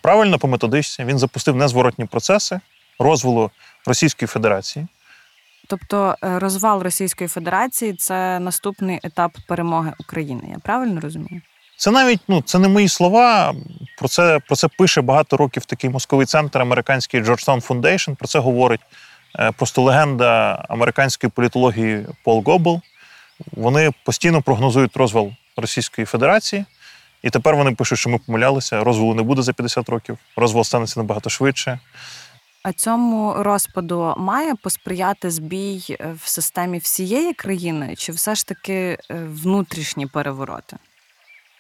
правильно 0.03 0.39
по 0.39 0.49
методичці. 0.49 1.05
Він 1.05 1.19
запустив 1.19 1.57
незворотні 1.57 2.05
процеси 2.05 2.61
розвалу 2.99 3.51
Російської 3.87 4.27
Федерації. 4.27 4.87
Тобто 5.67 6.15
е, 6.25 6.39
розвал 6.39 6.83
Російської 6.83 7.29
Федерації 7.29 7.95
це 7.95 8.39
наступний 8.39 9.01
етап 9.03 9.33
перемоги 9.49 9.93
України. 10.01 10.43
Я 10.51 10.59
правильно 10.59 11.01
розумію? 11.01 11.41
Це 11.77 11.91
навіть 11.91 12.21
ну 12.29 12.43
це 12.43 12.59
не 12.59 12.69
мої 12.69 12.89
слова. 12.89 13.55
Про 13.99 14.09
це 14.09 14.41
про 14.47 14.57
це 14.57 14.69
пише 14.69 15.01
багато 15.01 15.37
років 15.37 15.65
такий 15.65 15.91
мозковий 15.91 16.27
центр 16.27 16.59
американський 16.59 17.23
Georgetown 17.23 17.67
Foundation, 17.67 18.17
Про 18.17 18.29
це 18.29 18.39
говорить 18.39 18.81
е, 19.39 19.53
просто 19.53 19.83
легенда 19.83 20.65
американської 20.69 21.31
політології 21.31 22.07
Пол 22.25 22.43
Гобл. 22.47 22.81
Вони 23.53 23.91
постійно 24.05 24.43
прогнозують 24.43 24.97
розвал 24.97 25.33
Російської 25.57 26.05
Федерації, 26.05 26.65
і 27.23 27.31
тепер 27.31 27.57
вони 27.57 27.73
пишуть, 27.73 27.99
що 27.99 28.11
ми 28.11 28.19
помилялися. 28.19 28.85
Розвалу 28.85 29.15
не 29.15 29.23
буде 29.23 29.43
за 29.43 29.53
50 29.53 29.89
років, 29.89 30.19
розвал 30.37 30.65
станеться 30.65 31.01
набагато 31.01 31.31
швидше. 31.31 31.79
А 32.65 32.73
цьому 32.73 33.35
розпаду 33.39 34.15
має 34.17 34.55
посприяти 34.55 35.31
збій 35.31 35.85
е, 35.91 36.15
в 36.25 36.29
системі 36.29 36.79
всієї 36.79 37.35
країни, 37.35 37.95
чи 37.97 38.13
все 38.13 38.35
ж 38.35 38.47
таки 38.47 38.75
е, 38.75 38.99
внутрішні 39.11 40.07
перевороти? 40.07 40.77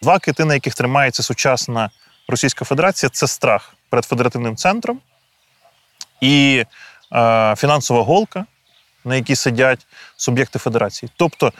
Два 0.02 0.18
кити, 0.18 0.44
на 0.44 0.54
яких 0.54 0.74
тримається 0.74 1.22
сучасна 1.22 1.90
Російська 2.28 2.64
Федерація, 2.64 3.10
це 3.10 3.26
страх 3.26 3.74
перед 3.88 4.04
федеративним 4.04 4.56
центром 4.56 5.00
і 6.20 6.64
е, 7.12 7.54
фінансова 7.56 8.02
голка, 8.02 8.46
на 9.04 9.16
якій 9.16 9.36
сидять 9.36 9.86
суб'єкти 10.16 10.58
федерації. 10.58 11.12
Тобто 11.16 11.52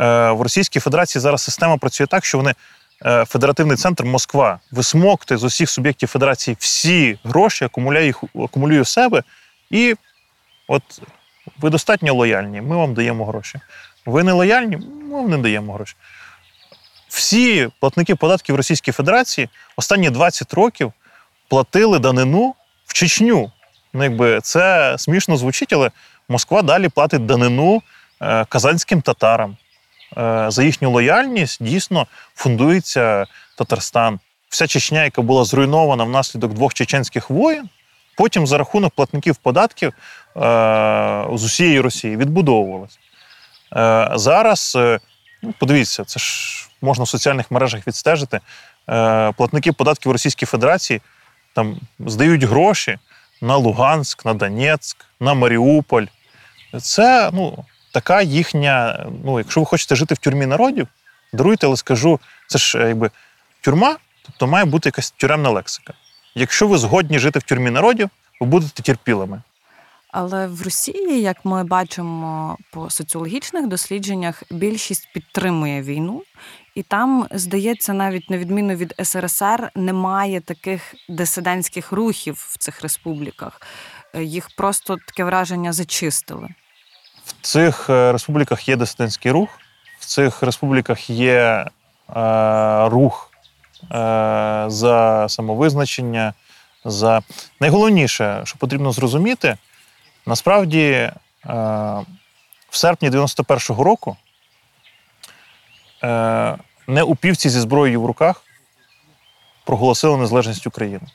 е, 0.00 0.30
в 0.30 0.42
Російській 0.42 0.80
Федерації 0.80 1.22
зараз 1.22 1.42
система 1.42 1.76
працює 1.76 2.06
так, 2.06 2.24
що 2.24 2.38
вони 2.38 2.54
федеративний 3.26 3.76
центр 3.76 4.04
Москва 4.04 4.58
висмоктує 4.70 5.38
з 5.38 5.44
усіх 5.44 5.70
суб'єктів 5.70 6.08
федерації 6.08 6.56
всі 6.60 7.18
гроші, 7.24 7.64
акумулює 7.64 8.04
їх 8.04 8.24
акумулює 8.34 8.80
в 8.80 8.86
себе, 8.86 9.22
і 9.70 9.94
от 10.68 10.82
ви 11.58 11.70
достатньо 11.70 12.14
лояльні, 12.14 12.60
ми 12.60 12.76
вам 12.76 12.94
даємо 12.94 13.26
гроші. 13.26 13.60
Ви 14.06 14.22
не 14.22 14.32
лояльні, 14.32 14.76
ми 14.76 15.16
вам 15.16 15.30
не 15.30 15.38
даємо 15.38 15.72
гроші. 15.72 15.94
Всі 17.08 17.68
платники 17.80 18.14
податків 18.14 18.56
Російської 18.56 18.92
Федерації 18.92 19.48
останні 19.76 20.10
20 20.10 20.54
років 20.54 20.92
платили 21.48 21.98
данину 21.98 22.54
в 22.86 22.92
Чечню. 22.92 23.52
Ну, 23.92 24.04
якби 24.04 24.40
це 24.40 24.94
смішно 24.98 25.36
звучить, 25.36 25.72
але 25.72 25.90
Москва 26.28 26.62
далі 26.62 26.88
платить 26.88 27.26
данину 27.26 27.82
е, 28.22 28.44
казанським 28.44 29.02
татарам. 29.02 29.56
Е, 30.18 30.46
за 30.48 30.62
їхню 30.62 30.90
лояльність 30.90 31.62
дійсно 31.62 32.06
фундується 32.34 33.26
Татарстан. 33.58 34.20
Вся 34.48 34.66
Чечня, 34.66 35.04
яка 35.04 35.22
була 35.22 35.44
зруйнована 35.44 36.04
внаслідок 36.04 36.52
двох 36.52 36.74
чеченських 36.74 37.30
воєн, 37.30 37.68
потім 38.16 38.46
за 38.46 38.58
рахунок 38.58 38.94
платників 38.94 39.36
податків 39.36 39.88
е, 39.88 39.92
з 41.32 41.44
усієї 41.44 41.80
Росії 41.80 42.16
відбудовувалась. 42.16 42.98
Е, 43.76 44.10
зараз, 44.14 44.78
ну, 45.42 45.54
подивіться, 45.58 46.04
це 46.04 46.20
ж 46.20 46.68
можна 46.82 47.04
в 47.04 47.08
соціальних 47.08 47.50
мережах 47.50 47.86
відстежити. 47.86 48.40
Платники 49.36 49.72
податків 49.72 50.12
Російської 50.12 50.46
Федерації 50.46 51.00
там 51.54 51.76
здають 51.98 52.42
гроші 52.42 52.98
на 53.40 53.56
Луганськ, 53.56 54.24
на 54.24 54.34
Донецьк, 54.34 54.96
на 55.20 55.34
Маріуполь. 55.34 56.04
Це 56.80 57.30
ну, 57.32 57.64
така 57.92 58.22
їхня. 58.22 59.06
Ну, 59.24 59.38
якщо 59.38 59.60
ви 59.60 59.66
хочете 59.66 59.96
жити 59.96 60.14
в 60.14 60.18
тюрмі 60.18 60.46
народів, 60.46 60.88
даруйте, 61.32 61.66
але 61.66 61.76
скажу, 61.76 62.20
це 62.46 62.58
ж 62.58 62.78
е, 62.78 62.88
якби 62.88 63.10
тюрма, 63.60 63.96
тобто 64.22 64.46
має 64.46 64.64
бути 64.64 64.88
якась 64.88 65.10
тюремна 65.10 65.50
лексика. 65.50 65.94
Якщо 66.34 66.68
ви 66.68 66.78
згодні 66.78 67.18
жити 67.18 67.38
в 67.38 67.42
тюрмі 67.42 67.70
народів, 67.70 68.10
ви 68.40 68.46
будете 68.46 68.82
терпілими. 68.82 69.42
Але 70.12 70.46
в 70.46 70.62
Росії, 70.62 71.20
як 71.20 71.44
ми 71.44 71.64
бачимо 71.64 72.56
по 72.70 72.90
соціологічних 72.90 73.66
дослідженнях, 73.66 74.42
більшість 74.50 75.08
підтримує 75.14 75.82
війну, 75.82 76.22
і 76.74 76.82
там, 76.82 77.26
здається, 77.30 77.92
навіть 77.92 78.30
на 78.30 78.38
відміну 78.38 78.74
від 78.74 78.94
СРСР, 79.02 79.70
немає 79.74 80.40
таких 80.40 80.94
дисидентських 81.08 81.92
рухів 81.92 82.48
в 82.50 82.58
цих 82.58 82.82
республіках. 82.82 83.60
Е, 84.14 84.24
Їх 84.24 84.48
просто 84.56 84.96
таке 85.06 85.24
враження 85.24 85.72
зачистили. 85.72 86.48
В 87.42 87.46
цих 87.46 87.90
е, 87.90 88.12
республіках 88.12 88.68
є 88.68 88.76
дисидентський 88.76 89.32
рух, 89.32 89.48
в 89.98 90.06
цих 90.06 90.42
республіках 90.42 91.10
є 91.10 91.36
е, 91.36 91.68
рух 92.88 93.30
е, 93.82 94.64
за 94.68 95.26
самовизначення. 95.28 96.34
За 96.84 97.22
найголовніше, 97.60 98.40
що 98.44 98.58
потрібно 98.58 98.92
зрозуміти, 98.92 99.56
насправді 100.26 100.82
е, 100.90 101.12
в 102.70 102.76
серпні 102.76 103.10
91-го 103.10 103.84
року 103.84 104.16
е, 106.04 106.56
не 106.86 107.02
упівці 107.02 107.48
зі 107.48 107.60
зброєю 107.60 108.02
в 108.02 108.06
руках 108.06 108.42
проголосили 109.64 110.16
незалежність 110.16 110.66
України. 110.66 111.06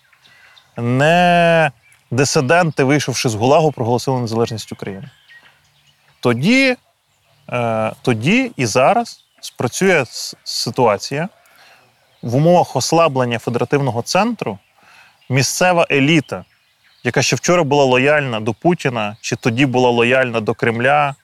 Не 0.78 1.72
дисиденти, 2.12 2.84
вийшовши 2.84 3.30
з 3.30 3.36
Гулагу, 3.36 3.72
проголосили 3.72 4.22
незалежність 4.22 4.72
України. 4.72 5.10
Тоді, 6.28 6.76
е, 7.52 7.92
тоді 8.02 8.52
і 8.58 8.66
зараз 8.66 9.26
спрацює 9.42 10.06
ситуація 10.44 11.30
в 12.22 12.36
умовах 12.36 12.76
ослаблення 12.76 13.40
федеративного 13.40 14.02
центру. 14.02 14.60
Місцева 15.30 15.88
еліта, 15.92 16.46
яка 17.04 17.22
ще 17.22 17.36
вчора 17.36 17.64
була 17.64 17.84
лояльна 17.84 18.40
до 18.40 18.54
Путіна, 18.54 19.18
чи 19.22 19.36
тоді 19.36 19.66
була 19.66 19.90
лояльна 19.90 20.40
до 20.40 20.54
Кремля, 20.54 21.16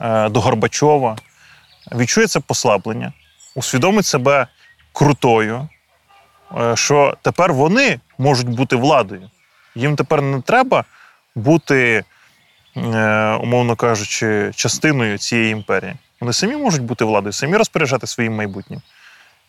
е, 0.00 0.28
до 0.28 0.40
Горбачова, 0.40 1.16
відчує 1.92 2.26
це 2.26 2.40
послаблення, 2.40 3.12
усвідомить 3.54 4.06
себе 4.06 4.46
крутою, 4.92 5.68
е, 6.56 6.76
що 6.76 7.16
тепер 7.22 7.52
вони 7.52 8.00
можуть 8.18 8.48
бути 8.48 8.76
владою. 8.76 9.30
Їм 9.74 9.96
тепер 9.96 10.22
не 10.22 10.40
треба 10.40 10.84
бути, 11.34 12.04
умовно 13.42 13.76
кажучи, 13.76 14.52
частиною 14.54 15.18
цієї 15.18 15.52
імперії. 15.52 15.94
Вони 16.20 16.32
самі 16.32 16.56
можуть 16.56 16.82
бути 16.82 17.04
владою, 17.04 17.32
самі 17.32 17.56
розпоряджати 17.56 18.06
своїм 18.06 18.34
майбутнім. 18.34 18.82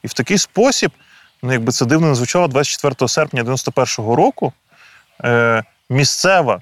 І 0.03 0.07
в 0.07 0.13
такий 0.13 0.37
спосіб, 0.37 0.91
ну 1.41 1.51
якби 1.51 1.71
це 1.71 1.85
дивно 1.85 2.07
не 2.07 2.15
звучало, 2.15 2.47
24 2.47 3.07
серпня 3.07 3.43
91-го 3.43 4.15
року 4.15 4.53
е, 5.23 5.63
місцева 5.89 6.59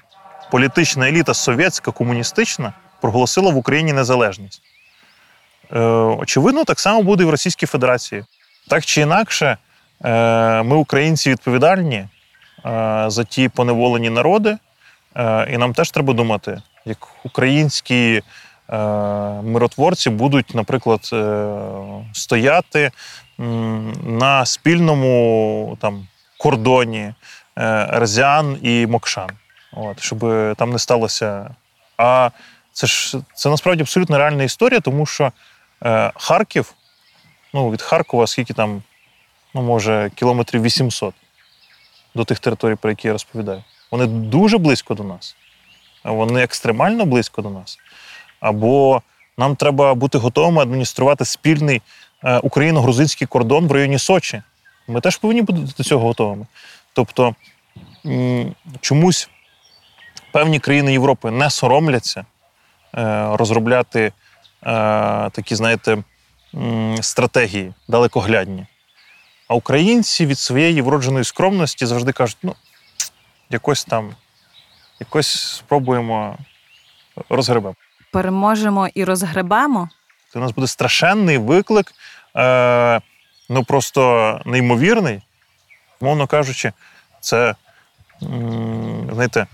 політична 0.50 1.08
еліта 1.08 1.34
совєтська, 1.34 1.90
комуністична 1.90 2.72
проголосила 3.00 3.50
в 3.50 3.56
Україні 3.56 3.92
незалежність. 3.92 4.62
Е, 5.72 5.78
очевидно, 6.18 6.64
так 6.64 6.80
само 6.80 7.02
буде 7.02 7.22
і 7.22 7.26
в 7.26 7.30
Російській 7.30 7.66
Федерації. 7.66 8.24
Так 8.68 8.84
чи 8.84 9.00
інакше, 9.00 9.56
е, 10.04 10.62
ми, 10.62 10.76
українці, 10.76 11.30
відповідальні 11.30 11.96
е, 11.96 12.08
за 13.06 13.24
ті 13.24 13.48
поневолені 13.48 14.10
народи, 14.10 14.50
е, 14.50 14.58
і 15.50 15.56
нам 15.58 15.74
теж 15.74 15.90
треба 15.90 16.12
думати, 16.12 16.62
як 16.84 17.08
українські 17.24 18.22
е, 18.68 18.76
миротворці 19.42 20.10
будуть, 20.10 20.54
наприклад, 20.54 21.10
е, 21.12 21.46
стояти 22.12 22.90
на 23.38 24.46
спільному 24.46 25.78
там, 25.80 26.06
кордоні 26.38 27.12
е, 27.58 27.90
Рзян 27.92 28.58
і 28.62 28.86
Мокшан, 28.86 29.30
от, 29.72 30.00
щоб 30.00 30.18
там 30.56 30.70
не 30.70 30.78
сталося. 30.78 31.50
А 31.96 32.30
це 32.72 32.86
ж 32.86 33.18
це 33.34 33.48
насправді 33.48 33.82
абсолютно 33.82 34.18
реальна 34.18 34.42
історія, 34.42 34.80
тому 34.80 35.06
що 35.06 35.32
е, 35.84 36.12
Харків, 36.14 36.74
ну 37.54 37.70
від 37.70 37.82
Харкова, 37.82 38.26
скільки 38.26 38.54
там, 38.54 38.82
ну 39.54 39.62
може, 39.62 40.10
кілометрів 40.14 40.62
800 40.62 41.14
до 42.14 42.24
тих 42.24 42.38
територій, 42.38 42.74
про 42.74 42.90
які 42.90 43.08
я 43.08 43.12
розповідаю. 43.12 43.64
Вони 43.90 44.06
дуже 44.06 44.58
близько 44.58 44.94
до 44.94 45.04
нас. 45.04 45.36
Вони 46.04 46.42
екстремально 46.42 47.06
близько 47.06 47.42
до 47.42 47.50
нас. 47.50 47.78
Або 48.40 49.02
нам 49.38 49.56
треба 49.56 49.94
бути 49.94 50.18
готовими 50.18 50.62
адмініструвати 50.62 51.24
спільний 51.24 51.82
е, 52.24 52.38
україно-грузинський 52.38 53.26
кордон 53.26 53.66
в 53.66 53.72
районі 53.72 53.98
Сочі. 53.98 54.42
Ми 54.88 55.00
теж 55.00 55.16
повинні 55.16 55.42
бути 55.42 55.58
до 55.78 55.84
цього 55.84 56.06
готовими. 56.06 56.46
Тобто 56.92 57.34
чомусь 58.80 59.28
певні 60.32 60.58
країни 60.58 60.92
Європи 60.92 61.30
не 61.30 61.50
соромляться 61.50 62.20
е, 62.20 62.24
розробляти 63.36 64.00
е, 64.00 64.12
такі, 65.30 65.54
знаєте, 65.54 65.98
стратегії 67.00 67.74
далекоглядні. 67.88 68.66
А 69.48 69.54
українці 69.54 70.26
від 70.26 70.38
своєї 70.38 70.82
вродженої 70.82 71.24
скромності 71.24 71.86
завжди 71.86 72.12
кажуть: 72.12 72.38
ну, 72.42 72.54
якось 73.50 73.84
там, 73.84 74.14
якось 75.00 75.54
спробуємо 75.56 76.38
розгребемо. 77.28 77.74
Переможемо 78.12 78.88
і 78.94 79.04
розгребемо. 79.04 79.88
Це 80.32 80.38
у 80.38 80.42
нас 80.42 80.52
буде 80.52 80.66
страшенний 80.66 81.38
виклик, 81.38 81.92
е, 82.36 83.00
ну 83.48 83.64
просто 83.64 84.40
неймовірний. 84.46 85.22
Мовно 86.00 86.26
кажучи, 86.26 86.72
це, 87.20 87.54
знаєте, 89.12 89.46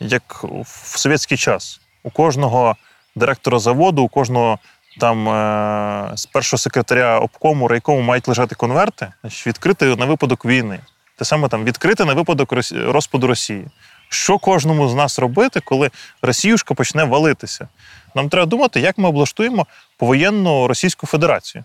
як 0.00 0.44
в 0.64 0.98
совєтський 0.98 1.38
час. 1.38 1.80
У 2.02 2.10
кожного 2.10 2.76
директора 3.16 3.58
заводу, 3.58 4.02
у 4.02 4.08
кожного 4.08 4.58
там 5.00 5.28
е, 5.28 6.16
з 6.16 6.26
першого 6.26 6.58
секретаря 6.58 7.18
обкому, 7.18 7.68
райкому 7.68 8.00
мають 8.00 8.28
лежати 8.28 8.54
конверти, 8.54 9.12
значить, 9.20 9.46
відкрити 9.46 9.96
на 9.96 10.04
випадок 10.04 10.44
війни. 10.44 10.80
Те 11.18 11.24
саме 11.24 11.48
там 11.48 11.64
відкрити 11.64 12.04
на 12.04 12.14
випадок 12.14 12.52
розпаду 12.72 13.26
Росії. 13.26 13.64
Що 14.08 14.38
кожному 14.38 14.88
з 14.88 14.94
нас 14.94 15.18
робити, 15.18 15.60
коли 15.60 15.90
Росіюшка 16.22 16.74
почне 16.74 17.04
валитися? 17.04 17.68
Нам 18.14 18.28
треба 18.28 18.46
думати, 18.46 18.80
як 18.80 18.98
ми 18.98 19.08
облаштуємо 19.08 19.66
повоєнну 19.96 20.66
Російську 20.66 21.06
Федерацію. 21.06 21.64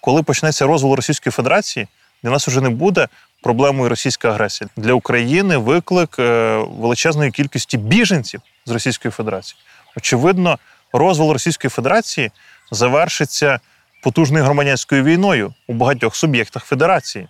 Коли 0.00 0.22
почнеться 0.22 0.66
розвал 0.66 0.94
Російської 0.94 1.32
Федерації, 1.32 1.88
для 2.22 2.30
нас 2.30 2.48
вже 2.48 2.60
не 2.60 2.70
буде 2.70 3.08
проблемою 3.42 3.88
російська 3.88 4.30
агресія. 4.30 4.70
Для 4.76 4.92
України 4.92 5.56
виклик 5.56 6.16
е, 6.18 6.56
величезної 6.78 7.30
кількості 7.30 7.78
біженців 7.78 8.40
з 8.66 8.70
Російської 8.70 9.12
Федерації. 9.12 9.60
Очевидно, 9.96 10.58
розвал 10.92 11.32
Російської 11.32 11.70
Федерації 11.70 12.30
завершиться 12.70 13.60
потужною 14.02 14.44
громадянською 14.44 15.04
війною 15.04 15.54
у 15.66 15.72
багатьох 15.72 16.16
суб'єктах 16.16 16.64
Федерації. 16.64 17.28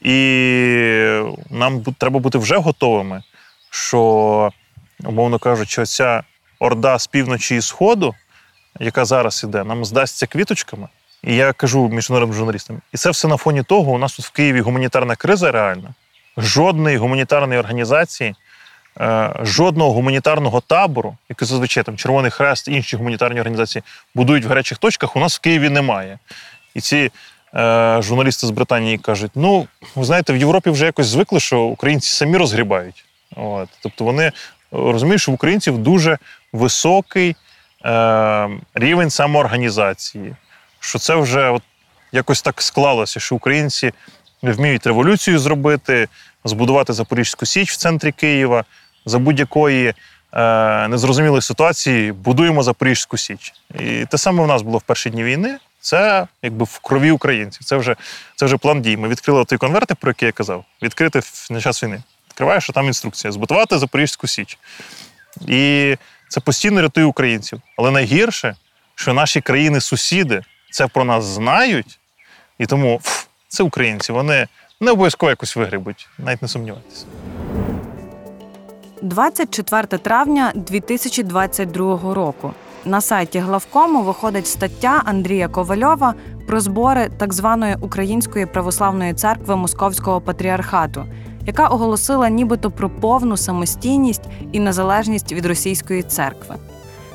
І 0.00 1.22
нам 1.50 1.82
треба 1.82 2.20
бути 2.20 2.38
вже 2.38 2.56
готовими, 2.56 3.22
що, 3.70 4.50
умовно 5.04 5.38
кажучи, 5.38 5.86
ця 5.86 6.22
орда 6.58 6.98
з 6.98 7.06
півночі 7.06 7.56
і 7.56 7.60
сходу, 7.60 8.14
яка 8.80 9.04
зараз 9.04 9.44
іде, 9.44 9.64
нам 9.64 9.84
здасться 9.84 10.26
квіточками, 10.26 10.88
І 11.24 11.36
я 11.36 11.52
кажу 11.52 11.88
міжнародним 11.88 12.36
журналістам, 12.36 12.80
і 12.92 12.96
це 12.96 13.10
все 13.10 13.28
на 13.28 13.36
фоні 13.36 13.62
того, 13.62 13.92
у 13.92 13.98
нас 13.98 14.16
тут 14.16 14.26
в 14.26 14.30
Києві 14.30 14.60
гуманітарна 14.60 15.16
криза 15.16 15.52
реальна. 15.52 15.94
Жодної 16.36 16.96
гуманітарної 16.96 17.60
організації, 17.60 18.34
е, 19.00 19.32
жодного 19.42 19.92
гуманітарного 19.92 20.60
табору, 20.60 21.16
який 21.28 21.48
зазвичай 21.48 21.82
там 21.82 21.96
Червоний 21.96 22.30
Хрест, 22.30 22.68
інші 22.68 22.96
гуманітарні 22.96 23.40
організації 23.40 23.82
будують 24.14 24.44
в 24.44 24.48
гарячих 24.48 24.78
точках, 24.78 25.16
у 25.16 25.20
нас 25.20 25.36
в 25.36 25.40
Києві 25.40 25.68
немає. 25.68 26.18
І 26.74 26.80
ці 26.80 27.10
журналісти 28.02 28.46
з 28.46 28.50
Британії 28.50 28.98
кажуть: 28.98 29.30
ну, 29.34 29.66
ви 29.94 30.04
знаєте, 30.04 30.32
в 30.32 30.36
Європі 30.36 30.70
вже 30.70 30.84
якось 30.84 31.06
звикли, 31.06 31.40
що 31.40 31.60
українці 31.60 32.10
самі 32.10 32.36
розгрібають. 32.36 33.04
От. 33.36 33.68
Тобто 33.82 34.04
вони 34.04 34.32
розуміють, 34.70 35.22
що 35.22 35.32
в 35.32 35.34
українців 35.34 35.78
дуже 35.78 36.18
високий 36.52 37.36
е, 37.84 38.48
рівень 38.74 39.10
самоорганізації, 39.10 40.36
що 40.80 40.98
це 40.98 41.14
вже 41.14 41.50
от 41.50 41.62
якось 42.12 42.42
так 42.42 42.62
склалося, 42.62 43.20
що 43.20 43.34
українці 43.34 43.92
вміють 44.42 44.86
революцію 44.86 45.38
зробити, 45.38 46.08
збудувати 46.44 46.92
Запорізьку 46.92 47.46
Січ 47.46 47.72
в 47.72 47.76
центрі 47.76 48.12
Києва 48.12 48.64
за 49.06 49.18
будь-якої 49.18 49.94
е, 50.32 50.88
незрозумілої 50.88 51.42
ситуації 51.42 52.12
будуємо 52.12 52.62
Запорізьку 52.62 53.16
Січ. 53.16 53.54
І 53.80 54.06
те 54.06 54.18
саме 54.18 54.44
в 54.44 54.46
нас 54.46 54.62
було 54.62 54.78
в 54.78 54.82
перші 54.82 55.10
дні 55.10 55.24
війни. 55.24 55.58
Це 55.80 56.26
якби 56.42 56.64
в 56.64 56.78
крові 56.78 57.10
українців. 57.10 57.64
Це 57.64 57.76
вже 57.76 57.96
це 58.36 58.46
вже 58.46 58.56
план 58.56 58.82
дій. 58.82 58.96
Ми 58.96 59.08
відкрили 59.08 59.44
той 59.44 59.58
конвертик, 59.58 59.98
про 59.98 60.10
який 60.10 60.26
я 60.26 60.32
казав, 60.32 60.64
відкрити 60.82 61.20
на 61.50 61.60
час 61.60 61.82
війни. 61.82 62.02
Відкриваєш, 62.28 62.64
що 62.64 62.72
там 62.72 62.86
інструкція 62.86 63.32
збудувати 63.32 63.78
Запорізьку 63.78 64.26
Січ. 64.26 64.58
І 65.46 65.96
це 66.28 66.40
постійно 66.40 66.82
рятує 66.82 67.06
українців. 67.06 67.60
Але 67.76 67.90
найгірше, 67.90 68.56
що 68.94 69.14
наші 69.14 69.40
країни-сусіди 69.40 70.42
це 70.70 70.86
про 70.86 71.04
нас 71.04 71.24
знають, 71.24 71.98
і 72.58 72.66
тому 72.66 72.96
ф, 72.96 73.26
це 73.48 73.62
українці. 73.62 74.12
Вони 74.12 74.48
не 74.80 74.90
обов'язково 74.90 75.30
якось 75.30 75.56
вигрібуть, 75.56 76.08
навіть 76.18 76.42
не 76.42 76.48
сумнівайтеся. 76.48 77.04
24 79.02 79.86
травня 79.86 80.52
2022 80.54 82.14
року. 82.14 82.54
На 82.84 83.00
сайті 83.00 83.38
главкому 83.38 84.02
виходить 84.02 84.46
стаття 84.46 85.02
Андрія 85.04 85.48
Ковальова 85.48 86.14
про 86.46 86.60
збори 86.60 87.08
так 87.18 87.34
званої 87.34 87.76
Української 87.80 88.46
православної 88.46 89.14
церкви 89.14 89.56
Московського 89.56 90.20
патріархату, 90.20 91.04
яка 91.46 91.66
оголосила 91.66 92.28
нібито 92.28 92.70
про 92.70 92.90
повну 92.90 93.36
самостійність 93.36 94.22
і 94.52 94.60
незалежність 94.60 95.32
від 95.32 95.46
російської 95.46 96.02
церкви. 96.02 96.56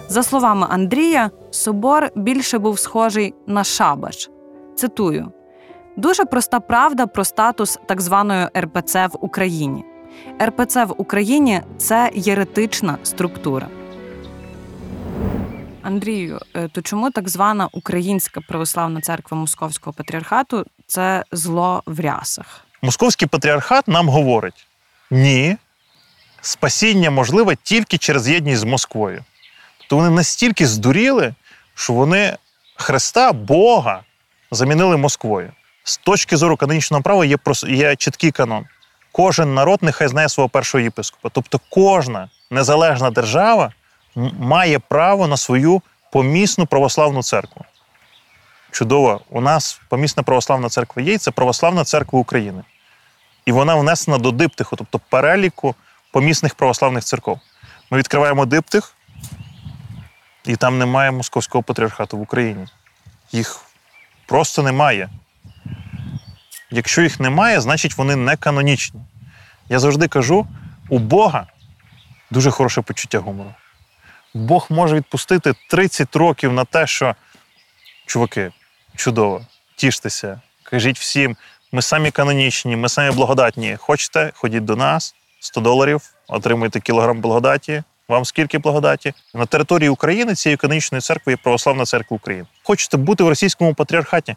За 0.10 0.24
словами 0.24 0.68
Андрія, 0.70 1.32
собор 1.52 2.10
більше 2.16 2.58
був 2.58 2.80
схожий 2.80 3.34
на 3.48 3.64
шабаш. 3.64 4.30
Цитую: 4.76 5.32
дуже 5.98 6.26
проста 6.26 6.60
правда 6.60 7.08
про 7.08 7.24
статус 7.24 7.80
так 7.86 8.02
званої 8.02 8.48
РПЦ 8.58 8.96
в 8.96 9.18
Україні. 9.22 9.86
РПЦ 10.44 10.86
в 10.86 10.94
Україні 10.98 11.62
це 11.78 12.12
єретична 12.14 12.98
структура. 13.04 13.68
Андрію, 15.84 16.40
е, 16.56 16.68
то 16.68 16.82
чому 16.82 17.12
так 17.12 17.30
звана 17.30 17.70
Українська 17.72 18.42
православна 18.42 19.02
церква 19.02 19.38
Московського 19.38 19.94
патріархату 19.94 20.66
це 20.88 21.24
зло 21.32 21.84
в 21.86 22.00
рясах? 22.00 22.66
Московський 22.82 23.28
патріархат 23.28 23.88
нам 23.88 24.10
говорить: 24.10 24.68
ні, 25.12 25.58
спасіння 26.42 27.12
можливе 27.12 27.56
тільки 27.64 27.98
через 27.98 28.30
єдність 28.30 28.62
з 28.62 28.64
Москвою. 28.64 29.24
Тобто 29.80 29.96
вони 29.96 30.10
настільки 30.10 30.68
здуріли, 30.68 31.34
що 31.76 31.94
вони 31.94 32.38
Христа, 32.76 33.34
Бога 33.34 34.02
замінили 34.52 34.98
Москвою. 34.98 35.52
З 35.84 35.98
точки 35.98 36.38
зору 36.38 36.58
канонічного 36.58 37.04
права 37.04 37.26
є 37.26 37.38
є 37.68 37.96
чіткий 37.96 38.32
канон. 38.32 38.66
Кожен 39.12 39.54
народ 39.54 39.80
нехай 39.82 40.08
знає 40.08 40.30
свого 40.30 40.50
першого 40.50 40.84
єпископа. 40.84 41.30
Тобто 41.30 41.60
кожна 41.70 42.30
незалежна 42.52 43.12
держава 43.12 43.72
має 44.40 44.80
право 44.80 45.28
на 45.28 45.38
свою 45.38 45.82
помісну 46.12 46.66
православну 46.66 47.24
церкву. 47.24 47.66
Чудово, 48.72 49.22
у 49.30 49.42
нас 49.42 49.82
помісна 49.90 50.24
православна 50.24 50.70
церква 50.70 51.02
є, 51.02 51.14
і 51.14 51.18
це 51.18 51.32
православна 51.32 51.84
церква 51.84 52.20
України. 52.20 52.64
І 53.46 53.52
вона 53.52 53.76
внесена 53.76 54.18
до 54.18 54.32
диптиху, 54.32 54.76
тобто 54.76 55.00
переліку 55.10 55.76
помісних 56.12 56.56
православних 56.56 57.04
церков. 57.04 57.40
Ми 57.92 57.98
відкриваємо 57.98 58.46
диптих, 58.46 58.96
і 60.46 60.56
там 60.56 60.78
немає 60.78 61.12
московського 61.12 61.64
патріархату 61.64 62.18
в 62.18 62.22
Україні. 62.22 62.66
Їх 63.32 63.62
просто 64.26 64.64
немає. 64.64 65.10
Якщо 66.72 67.02
їх 67.02 67.20
немає, 67.20 67.62
значить 67.62 67.98
вони 67.98 68.16
не 68.16 68.36
канонічні. 68.36 69.02
Я 69.70 69.80
завжди 69.80 70.08
кажу: 70.08 70.48
у 70.90 71.00
Бога 71.00 71.48
дуже 72.32 72.52
хороше 72.52 72.82
почуття 72.82 73.20
гумору. 73.20 73.54
Бог 74.34 74.68
може 74.70 74.96
відпустити 74.96 75.54
30 75.70 76.16
років 76.16 76.54
на 76.54 76.66
те, 76.66 76.88
що, 76.88 77.16
чуваки, 78.06 78.52
чудово, 78.96 79.46
тіштеся, 79.76 80.42
кажіть 80.64 81.00
всім, 81.00 81.38
ми 81.72 81.82
самі 81.82 82.12
канонічні, 82.12 82.76
ми 82.76 82.90
самі 82.90 83.16
благодатні. 83.16 83.76
Хочете, 83.80 84.32
ходіть 84.36 84.66
до 84.66 84.76
нас, 84.76 85.16
100 85.40 85.62
доларів, 85.62 86.02
отримуйте 86.28 86.80
кілограм 86.80 87.22
благодаті. 87.22 87.84
Вам 88.08 88.26
скільки 88.26 88.58
благодаті? 88.58 89.14
На 89.34 89.46
території 89.46 89.90
України 89.90 90.36
цієї 90.36 90.58
канонічної 90.58 91.02
церкви 91.02 91.34
є 91.34 91.38
Православна 91.38 91.86
церква 91.86 92.16
України. 92.16 92.46
Хочете 92.64 92.98
бути 92.98 93.24
в 93.24 93.30
російському 93.30 93.74
патріархаті? 93.74 94.36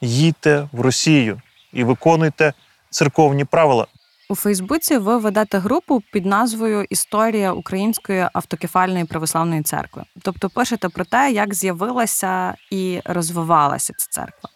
Їдьте 0.00 0.68
в 0.72 0.80
Росію 0.80 1.40
і 1.72 1.84
виконуйте 1.84 2.52
церковні 2.90 3.44
правила. 3.44 3.86
У 4.28 4.34
Фейсбуці 4.34 4.98
ви 4.98 5.18
ведете 5.18 5.58
групу 5.58 6.02
під 6.12 6.26
назвою 6.26 6.86
Історія 6.90 7.52
Української 7.52 8.28
автокефальної 8.32 9.04
православної 9.04 9.62
церкви. 9.62 10.02
Тобто 10.22 10.50
пишете 10.50 10.88
про 10.88 11.04
те, 11.04 11.30
як 11.32 11.54
з'явилася 11.54 12.54
і 12.70 13.00
розвивалася 13.04 13.92
ця 13.96 14.06
церква. 14.10 14.50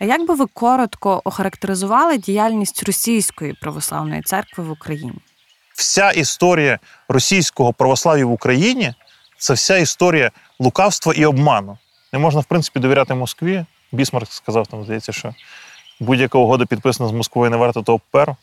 А 0.00 0.04
як 0.04 0.26
би 0.26 0.34
ви 0.34 0.46
коротко 0.46 1.22
охарактеризували 1.24 2.18
діяльність 2.18 2.82
російської 2.82 3.52
православної 3.52 4.22
церкви 4.22 4.64
в 4.64 4.70
Україні? 4.70 5.18
Вся 5.74 6.10
історія 6.10 6.78
російського 7.08 7.72
православ'я 7.72 8.26
в 8.26 8.32
Україні 8.32 8.94
це 9.38 9.54
вся 9.54 9.76
історія 9.76 10.30
лукавства 10.58 11.12
і 11.16 11.24
обману. 11.24 11.78
Не 12.12 12.18
можна, 12.18 12.40
в 12.40 12.44
принципі, 12.44 12.80
довіряти 12.80 13.14
Москві. 13.14 13.64
Бісмарк 13.92 14.32
сказав, 14.32 14.66
там 14.66 14.84
здається, 14.84 15.12
що 15.12 15.34
будь-яка 16.00 16.38
угода 16.38 16.66
підписана 16.66 17.08
з 17.08 17.12
Москвою 17.12 17.50
не 17.50 17.56
варта 17.56 17.82
того 17.82 17.98
паперу 17.98 18.36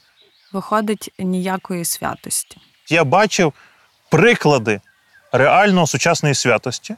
виходить 0.53 1.13
ніякої 1.19 1.85
святості. 1.85 2.57
Я 2.89 3.03
бачив 3.03 3.53
приклади 4.09 4.81
реального 5.31 5.88
сучасної 5.88 6.35
святості, 6.35 6.95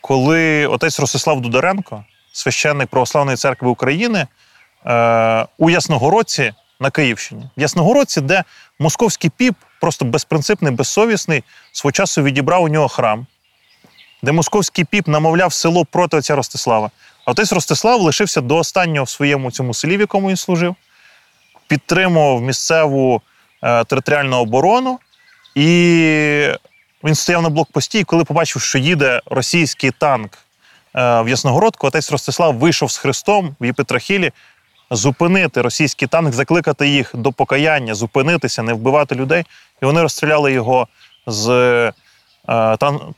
коли 0.00 0.66
отець 0.66 1.00
Ростислав 1.00 1.40
Дударенко, 1.40 2.04
священник 2.32 2.88
Православної 2.88 3.36
церкви 3.36 3.68
України, 3.68 4.26
е, 4.86 5.46
у 5.58 5.70
Ясногородці 5.70 6.52
на 6.80 6.90
Київщині. 6.90 7.50
В 7.56 7.60
Ясногородці, 7.60 8.20
де 8.20 8.44
московський 8.78 9.30
піп, 9.36 9.54
просто 9.80 10.04
безпринципний, 10.04 10.72
безсовісний, 10.72 11.44
свого 11.72 11.92
часу 11.92 12.22
відібрав 12.22 12.62
у 12.62 12.68
нього 12.68 12.88
храм, 12.88 13.26
де 14.22 14.32
московський 14.32 14.84
піп 14.84 15.08
намовляв 15.08 15.52
село 15.52 15.84
проти 15.84 16.16
отця 16.16 16.36
Ростислава. 16.36 16.90
А 17.24 17.30
отець 17.30 17.52
Ростислав 17.52 18.00
лишився 18.00 18.40
до 18.40 18.56
останнього 18.56 19.04
в 19.04 19.08
своєму 19.08 19.50
цьому 19.50 19.74
селі, 19.74 19.96
в 19.96 20.00
якому 20.00 20.28
він 20.28 20.36
служив 20.36 20.76
підтримував 21.68 22.42
місцеву 22.42 23.22
е, 23.62 23.84
територіальну 23.84 24.36
оборону, 24.36 24.98
і 25.54 26.48
він 27.04 27.14
стояв 27.14 27.42
на 27.42 27.48
блокпості, 27.48 27.98
і 27.98 28.04
коли 28.04 28.24
побачив, 28.24 28.62
що 28.62 28.78
їде 28.78 29.20
російський 29.26 29.90
танк 29.90 30.38
е, 30.96 31.22
в 31.22 31.28
Ясногородку, 31.28 31.86
отець 31.86 32.10
Ростислав 32.12 32.54
вийшов 32.54 32.90
з 32.90 32.96
Христом 32.96 33.56
в 33.60 33.64
Єпитрахілі 33.64 34.32
зупинити 34.90 35.62
російський 35.62 36.08
танк, 36.08 36.32
закликати 36.32 36.88
їх 36.88 37.10
до 37.14 37.32
покаяння, 37.32 37.94
зупинитися, 37.94 38.62
не 38.62 38.72
вбивати 38.72 39.14
людей. 39.14 39.44
І 39.82 39.86
вони 39.86 40.02
розстріляли 40.02 40.52
його 40.52 40.88
з 41.26 41.48
е, 41.50 41.92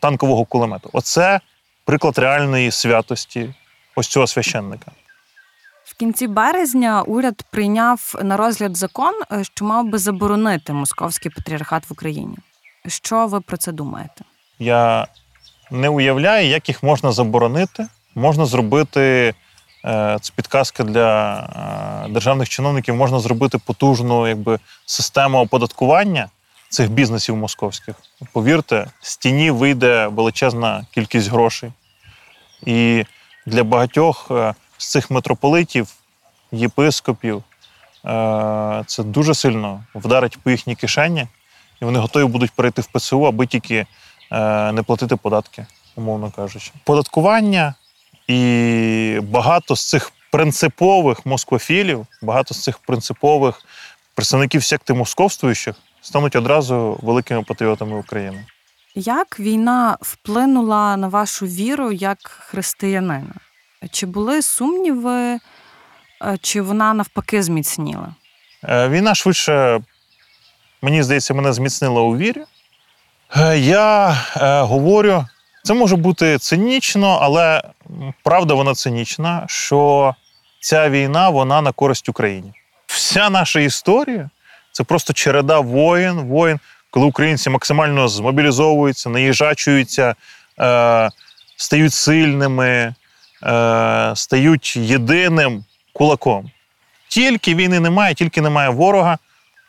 танкового 0.00 0.44
кулемету. 0.44 0.90
Оце 0.92 1.40
приклад 1.84 2.18
реальної 2.18 2.70
святості 2.70 3.54
ось 3.96 4.08
цього 4.08 4.26
священника 4.26 4.92
кінці 5.94 6.26
березня 6.26 7.02
уряд 7.02 7.42
прийняв 7.50 8.14
на 8.22 8.36
розгляд 8.36 8.76
закон, 8.76 9.14
е, 9.32 9.44
що 9.44 9.64
мав 9.64 9.88
би 9.88 9.98
заборонити 9.98 10.72
московський 10.72 11.30
патріархат 11.30 11.90
в 11.90 11.92
Україні. 11.92 12.36
Що 12.86 13.26
ви 13.26 13.40
про 13.40 13.56
це 13.56 13.72
думаєте? 13.72 14.24
Я 14.58 15.06
не 15.70 15.88
уявляю, 15.88 16.48
як 16.48 16.68
їх 16.68 16.82
можна 16.82 17.12
заборонити. 17.12 17.86
Можна 18.14 18.46
зробити 18.46 19.34
е, 19.84 20.18
це 20.20 20.32
підказка 20.36 20.84
для 20.84 21.38
е, 22.06 22.12
державних 22.12 22.48
чиновників, 22.48 22.94
можна 22.94 23.20
зробити 23.20 23.58
потужну 23.58 24.28
якби, 24.28 24.58
систему 24.86 25.38
оподаткування 25.38 26.28
цих 26.68 26.90
бізнесів 26.90 27.36
московських. 27.36 27.96
Повірте, 28.32 28.86
з 29.00 29.16
тіні 29.16 29.50
вийде 29.50 30.06
величезна 30.06 30.86
кількість 30.90 31.30
грошей. 31.30 31.72
І 32.66 33.04
для 33.46 33.64
багатьох 33.64 34.30
з 34.78 34.90
цих 34.90 35.10
митрополитів, 35.10 35.94
єпископів, 36.52 37.42
це 38.86 39.02
дуже 39.02 39.34
сильно 39.34 39.84
вдарить 39.94 40.38
по 40.42 40.50
їхній 40.50 40.74
кишені, 40.74 41.26
і 41.82 41.84
вони 41.84 41.98
готові 41.98 42.24
будуть 42.24 42.50
перейти 42.50 42.82
в 42.82 42.86
ПЦУ, 42.86 43.26
аби 43.26 43.46
тільки 43.46 43.86
не 44.72 44.82
платити 44.86 45.16
податки, 45.16 45.66
умовно 45.96 46.30
кажучи. 46.36 46.72
Податкування 46.84 47.74
і 48.28 49.20
багато 49.22 49.76
з 49.76 49.88
цих 49.88 50.12
принципових 50.32 51.26
москофілів, 51.26 52.06
багато 52.22 52.54
з 52.54 52.62
цих 52.62 52.78
принципових 52.78 53.62
представників 54.14 54.64
секти 54.64 54.94
московствуючих 54.94 55.74
стануть 56.02 56.36
одразу 56.36 56.98
великими 57.02 57.42
патріотами 57.42 57.98
України. 57.98 58.44
Як 58.94 59.40
війна 59.40 59.96
вплинула 60.00 60.96
на 60.96 61.08
вашу 61.08 61.46
віру 61.46 61.92
як 61.92 62.18
християнина? 62.28 63.34
Чи 63.90 64.06
були 64.06 64.42
сумніви, 64.42 65.12
е, 65.12 65.38
чи 66.42 66.60
вона 66.60 66.94
навпаки 66.94 67.42
зміцніла? 67.42 68.14
Е, 68.64 68.88
війна 68.88 69.14
швидше, 69.14 69.80
мені 70.82 71.02
здається, 71.02 71.34
мене 71.34 71.52
зміцнила 71.52 72.00
у 72.00 72.16
вірі. 72.16 72.42
Е, 73.36 73.58
я 73.58 74.16
говорю, 74.62 75.26
це 75.64 75.74
може 75.74 75.96
бути 75.96 76.38
цинічно, 76.38 77.18
але 77.22 77.62
правда 78.22 78.54
вона 78.54 78.74
цинічна, 78.74 79.44
що 79.48 80.14
ця 80.60 80.90
війна 80.90 81.28
вона 81.28 81.60
на 81.60 81.72
користь 81.72 82.08
Україні. 82.08 82.52
Вся 82.86 83.30
наша 83.30 83.60
історія 83.60 84.30
це 84.72 84.84
просто 84.84 85.12
череда 85.12 85.60
воїн, 85.60 86.20
воїн, 86.20 86.60
коли 86.90 87.06
українці 87.06 87.50
максимально 87.50 88.08
змобілізовуються, 88.08 89.10
наїжачуються, 89.10 90.14
стають 91.56 91.92
сильними, 91.92 92.94
е, 93.42 94.12
стають 94.16 94.76
єдиним 94.76 95.64
кулаком. 95.92 96.50
Тільки 97.08 97.54
війни 97.54 97.80
немає, 97.80 98.14
тільки 98.14 98.40
немає 98.40 98.68
ворога. 98.68 99.18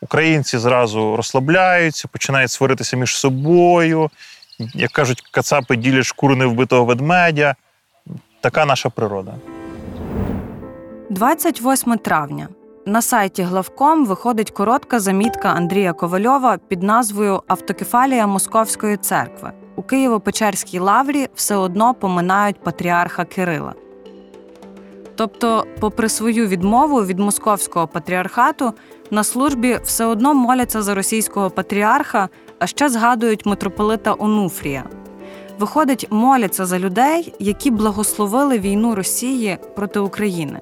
Українці 0.00 0.58
зразу 0.58 1.16
розслабляються, 1.16 2.08
починають 2.08 2.50
сваритися 2.50 2.96
між 2.96 3.16
собою. 3.16 4.10
Як 4.58 4.90
кажуть, 4.90 5.20
кацапи 5.30 5.76
ділять 5.76 6.04
шкуру 6.04 6.36
невбитого 6.36 6.84
ведмедя. 6.84 7.54
Така 8.40 8.64
наша 8.64 8.90
природа. 8.90 9.34
28 11.10 11.98
травня. 11.98 12.48
На 12.88 13.02
сайті 13.02 13.42
главком 13.42 14.06
виходить 14.06 14.50
коротка 14.50 15.00
замітка 15.00 15.48
Андрія 15.48 15.92
Ковальова 15.92 16.58
під 16.68 16.82
назвою 16.82 17.42
Автокефалія 17.46 18.26
Московської 18.26 18.96
церкви. 18.96 19.52
У 19.76 19.82
Києво-Печерській 19.82 20.80
лаврі 20.80 21.28
все 21.34 21.56
одно 21.56 21.94
поминають 21.94 22.62
патріарха 22.62 23.24
Кирила. 23.24 23.74
Тобто, 25.14 25.66
попри 25.80 26.08
свою 26.08 26.46
відмову 26.46 27.04
від 27.04 27.18
московського 27.18 27.86
патріархату, 27.86 28.72
на 29.10 29.24
службі 29.24 29.78
все 29.84 30.04
одно 30.04 30.34
моляться 30.34 30.82
за 30.82 30.94
російського 30.94 31.50
патріарха, 31.50 32.28
а 32.58 32.66
ще 32.66 32.88
згадують 32.88 33.46
митрополита 33.46 34.14
Онуфрія. 34.18 34.84
Виходить, 35.58 36.06
моляться 36.10 36.66
за 36.66 36.78
людей, 36.78 37.34
які 37.38 37.70
благословили 37.70 38.58
війну 38.58 38.94
Росії 38.94 39.58
проти 39.76 40.00
України. 40.00 40.60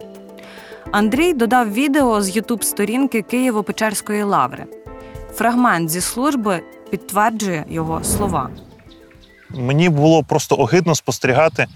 Андрій 0.93 1.32
додав 1.32 1.72
відео 1.72 2.22
з 2.22 2.37
Ютуб-сторінки 2.37 3.22
Києво-Печерської 3.22 4.24
лаври. 4.24 4.64
Фрагмент 5.34 5.91
зі 5.91 6.01
служби 6.01 6.62
підтверджує 6.91 7.64
його 7.68 8.05
слова. 8.05 8.51
Мені 9.51 9.89
було 9.89 10.22
просто 10.22 10.57
огидно 10.57 10.95
спостерігати 10.95 11.62
е, 11.62 11.68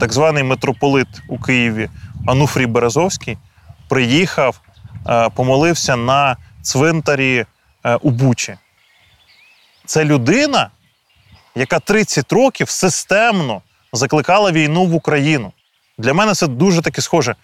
так 0.00 0.12
званий 0.12 0.42
митрополит 0.42 1.08
у 1.28 1.38
Києві 1.38 1.90
Ануфрій 2.26 2.66
Березовський. 2.66 3.38
Приїхав, 3.88 4.60
е, 5.08 5.28
помолився 5.28 5.96
на 5.96 6.36
цвинтарі 6.62 7.46
е, 7.84 7.94
у 7.94 8.10
Бучі. 8.10 8.56
Це 9.86 10.04
людина, 10.04 10.70
яка 11.54 11.78
30 11.78 12.32
років 12.32 12.70
системно 12.70 13.62
закликала 13.92 14.52
війну 14.52 14.86
в 14.86 14.94
Україну. 14.94 15.52
Для 15.98 16.14
мене 16.14 16.34
це 16.34 16.46
дуже 16.46 16.82
таки 16.82 17.02
схоже. 17.02 17.34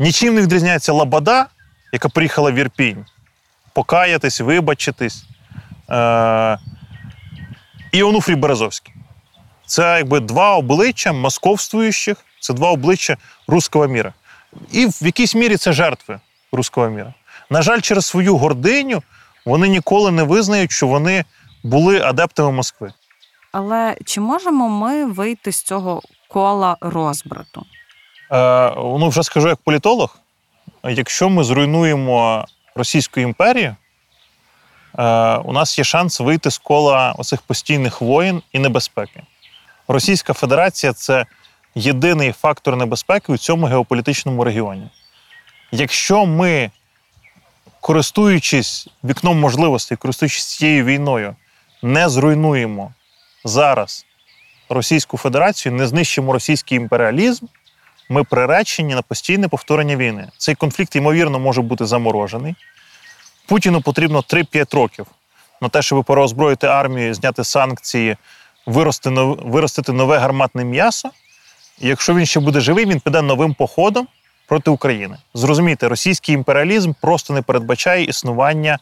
Нічим 0.00 0.34
не 0.34 0.40
відрізняється 0.40 0.92
Лабада, 0.92 1.46
яка 1.92 2.08
приїхала 2.08 2.50
в 2.50 2.54
Ірпінь, 2.54 3.06
покаятись, 3.72 4.40
вибачитись. 4.40 5.24
Е- 5.90 6.58
І 7.92 8.02
Онуфрій 8.02 8.34
Березовський. 8.34 8.94
Це 9.66 9.82
якби 9.98 10.20
два 10.20 10.56
обличчя 10.56 11.12
московствуючих, 11.12 12.16
це 12.40 12.52
два 12.54 12.70
обличчя 12.70 13.16
руського 13.48 13.86
міра. 13.86 14.12
І 14.72 14.86
в 14.86 15.06
якійсь 15.06 15.34
мірі 15.34 15.56
це 15.56 15.72
жертви 15.72 16.20
руського 16.52 16.88
міра. 16.88 17.14
На 17.50 17.62
жаль, 17.62 17.80
через 17.80 18.06
свою 18.06 18.36
гординю 18.36 19.02
вони 19.46 19.68
ніколи 19.68 20.10
не 20.10 20.22
визнають, 20.22 20.72
що 20.72 20.86
вони 20.86 21.24
були 21.62 22.00
адептами 22.00 22.52
Москви. 22.52 22.92
Але 23.52 23.96
чи 24.04 24.20
можемо 24.20 24.68
ми 24.68 25.04
вийти 25.06 25.52
з 25.52 25.62
цього 25.62 26.02
кола 26.28 26.76
розбрату? 26.80 27.66
Е, 28.32 28.72
ну, 28.76 29.08
вже 29.08 29.22
скажу 29.22 29.48
як 29.48 29.58
політолог: 29.58 30.18
якщо 30.84 31.28
ми 31.28 31.44
зруйнуємо 31.44 32.44
Російську 32.74 33.20
імперію, 33.20 33.76
е, 34.98 35.36
у 35.36 35.52
нас 35.52 35.78
є 35.78 35.84
шанс 35.84 36.20
вийти 36.20 36.50
з 36.50 36.58
кола 36.58 37.14
оцих 37.18 37.42
постійних 37.42 38.00
воїн 38.00 38.42
і 38.52 38.58
небезпеки. 38.58 39.22
Російська 39.88 40.32
Федерація 40.32 40.92
це 40.92 41.26
єдиний 41.74 42.32
фактор 42.32 42.76
небезпеки 42.76 43.32
у 43.32 43.36
цьому 43.36 43.66
геополітичному 43.66 44.44
регіоні. 44.44 44.88
Якщо 45.72 46.26
ми, 46.26 46.70
користуючись 47.80 48.88
вікном 49.04 49.40
можливостей, 49.40 49.96
користуючись 49.96 50.44
цією 50.44 50.84
війною, 50.84 51.36
не 51.82 52.08
зруйнуємо 52.08 52.92
зараз 53.44 54.06
Російську 54.68 55.18
Федерацію, 55.18 55.72
не 55.72 55.86
знищимо 55.86 56.32
російський 56.32 56.78
імперіалізм 56.78 57.46
ми 58.10 58.24
приречені 58.24 58.94
на 58.94 59.02
постійне 59.02 59.48
повторення 59.48 59.96
війни. 59.96 60.28
Цей 60.38 60.54
конфлікт, 60.54 60.96
ймовірно, 60.96 61.38
може 61.38 61.62
бути 61.62 61.86
заморожений. 61.86 62.54
Путіну 63.46 63.80
потрібно 63.80 64.20
3-5 64.20 64.76
років 64.76 65.06
на 65.60 65.68
те, 65.68 65.82
щоб 65.82 66.04
переозброїти 66.04 66.66
армію, 66.66 67.14
зняти 67.14 67.44
санкції, 67.44 68.16
виростити 68.66 69.92
нове 69.92 70.18
гарматне 70.18 70.64
м'ясо. 70.64 71.10
І 71.80 71.88
якщо 71.88 72.14
він 72.14 72.26
ще 72.26 72.40
буде 72.40 72.60
живий, 72.60 72.86
він 72.86 73.00
піде 73.00 73.22
новим 73.22 73.54
походом 73.54 74.06
проти 74.48 74.70
України. 74.70 75.16
Зрозумійте, 75.34 75.88
російський 75.88 76.34
імперіалізм 76.34 76.92
просто 77.00 77.34
не 77.34 77.42
передбачає 77.42 78.04
існування 78.04 78.78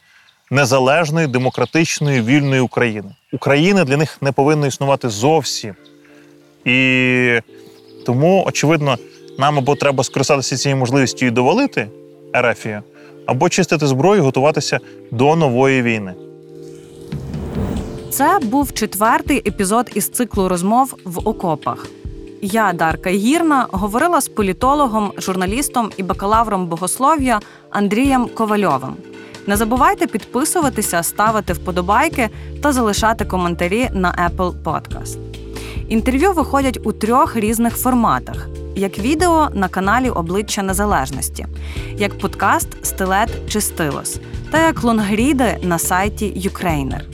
незалежної, 0.50 1.26
демократичної, 1.26 2.22
вільної 2.22 2.60
України. 2.60 3.14
України 3.32 3.84
для 3.84 3.96
них 3.96 4.22
не 4.22 4.32
повинно 4.32 4.66
існувати 4.66 5.08
зовсім. 5.08 5.74
І 6.64 7.40
тому, 8.06 8.44
очевидно, 8.46 8.98
нам 9.38 9.58
або 9.58 9.74
треба 9.76 10.04
скористатися 10.04 10.56
цією 10.56 10.76
можливістю 10.76 11.26
і 11.26 11.30
довалити 11.30 11.88
Ерефію, 12.32 12.82
або 13.26 13.48
чистити 13.48 13.86
зброю, 13.86 14.20
і 14.20 14.24
готуватися 14.24 14.78
до 15.10 15.36
нової 15.36 15.82
війни. 15.82 16.14
Це 18.10 18.38
був 18.42 18.72
четвертий 18.72 19.42
епізод 19.46 19.90
із 19.94 20.08
циклу 20.08 20.48
розмов 20.48 20.94
в 21.04 21.28
окопах. 21.28 21.86
Я, 22.42 22.72
Дарка 22.72 23.10
Гірна, 23.10 23.66
говорила 23.70 24.20
з 24.20 24.28
політологом, 24.28 25.12
журналістом 25.18 25.90
і 25.96 26.02
бакалавром 26.02 26.66
богослов'я 26.66 27.40
Андрієм 27.70 28.28
Ковальовим. 28.34 28.96
Не 29.46 29.56
забувайте 29.56 30.06
підписуватися, 30.06 31.02
ставити 31.02 31.52
вподобайки 31.52 32.28
та 32.62 32.72
залишати 32.72 33.24
коментарі 33.24 33.88
на 33.92 34.30
Apple 34.30 34.62
Podcast. 34.62 35.27
Інтерв'ю 35.88 36.32
виходять 36.32 36.78
у 36.84 36.92
трьох 36.92 37.36
різних 37.36 37.76
форматах: 37.76 38.48
як 38.76 38.98
відео 38.98 39.48
на 39.54 39.68
каналі 39.68 40.10
Обличчя 40.10 40.62
Незалежності, 40.62 41.46
як 41.96 42.18
подкаст 42.18 42.68
Стилет 42.86 43.28
чи 43.48 43.60
Стилос, 43.60 44.20
та 44.50 44.66
як 44.66 44.84
лонгріди 44.84 45.58
на 45.62 45.78
сайті 45.78 46.32
Ukraїner. 46.36 47.04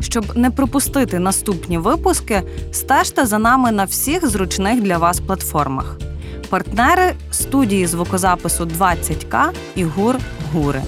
Щоб 0.00 0.36
не 0.36 0.50
пропустити 0.50 1.18
наступні 1.18 1.78
випуски, 1.78 2.42
стежте 2.72 3.26
за 3.26 3.38
нами 3.38 3.72
на 3.72 3.84
всіх 3.84 4.28
зручних 4.28 4.82
для 4.82 4.98
вас 4.98 5.20
платформах. 5.20 5.98
Партнери 6.50 7.14
студії 7.30 7.86
звукозапису 7.86 8.64
20К 8.64 9.50
і 9.74 9.84
ГУР 9.84 10.18
Гури. 10.52 10.82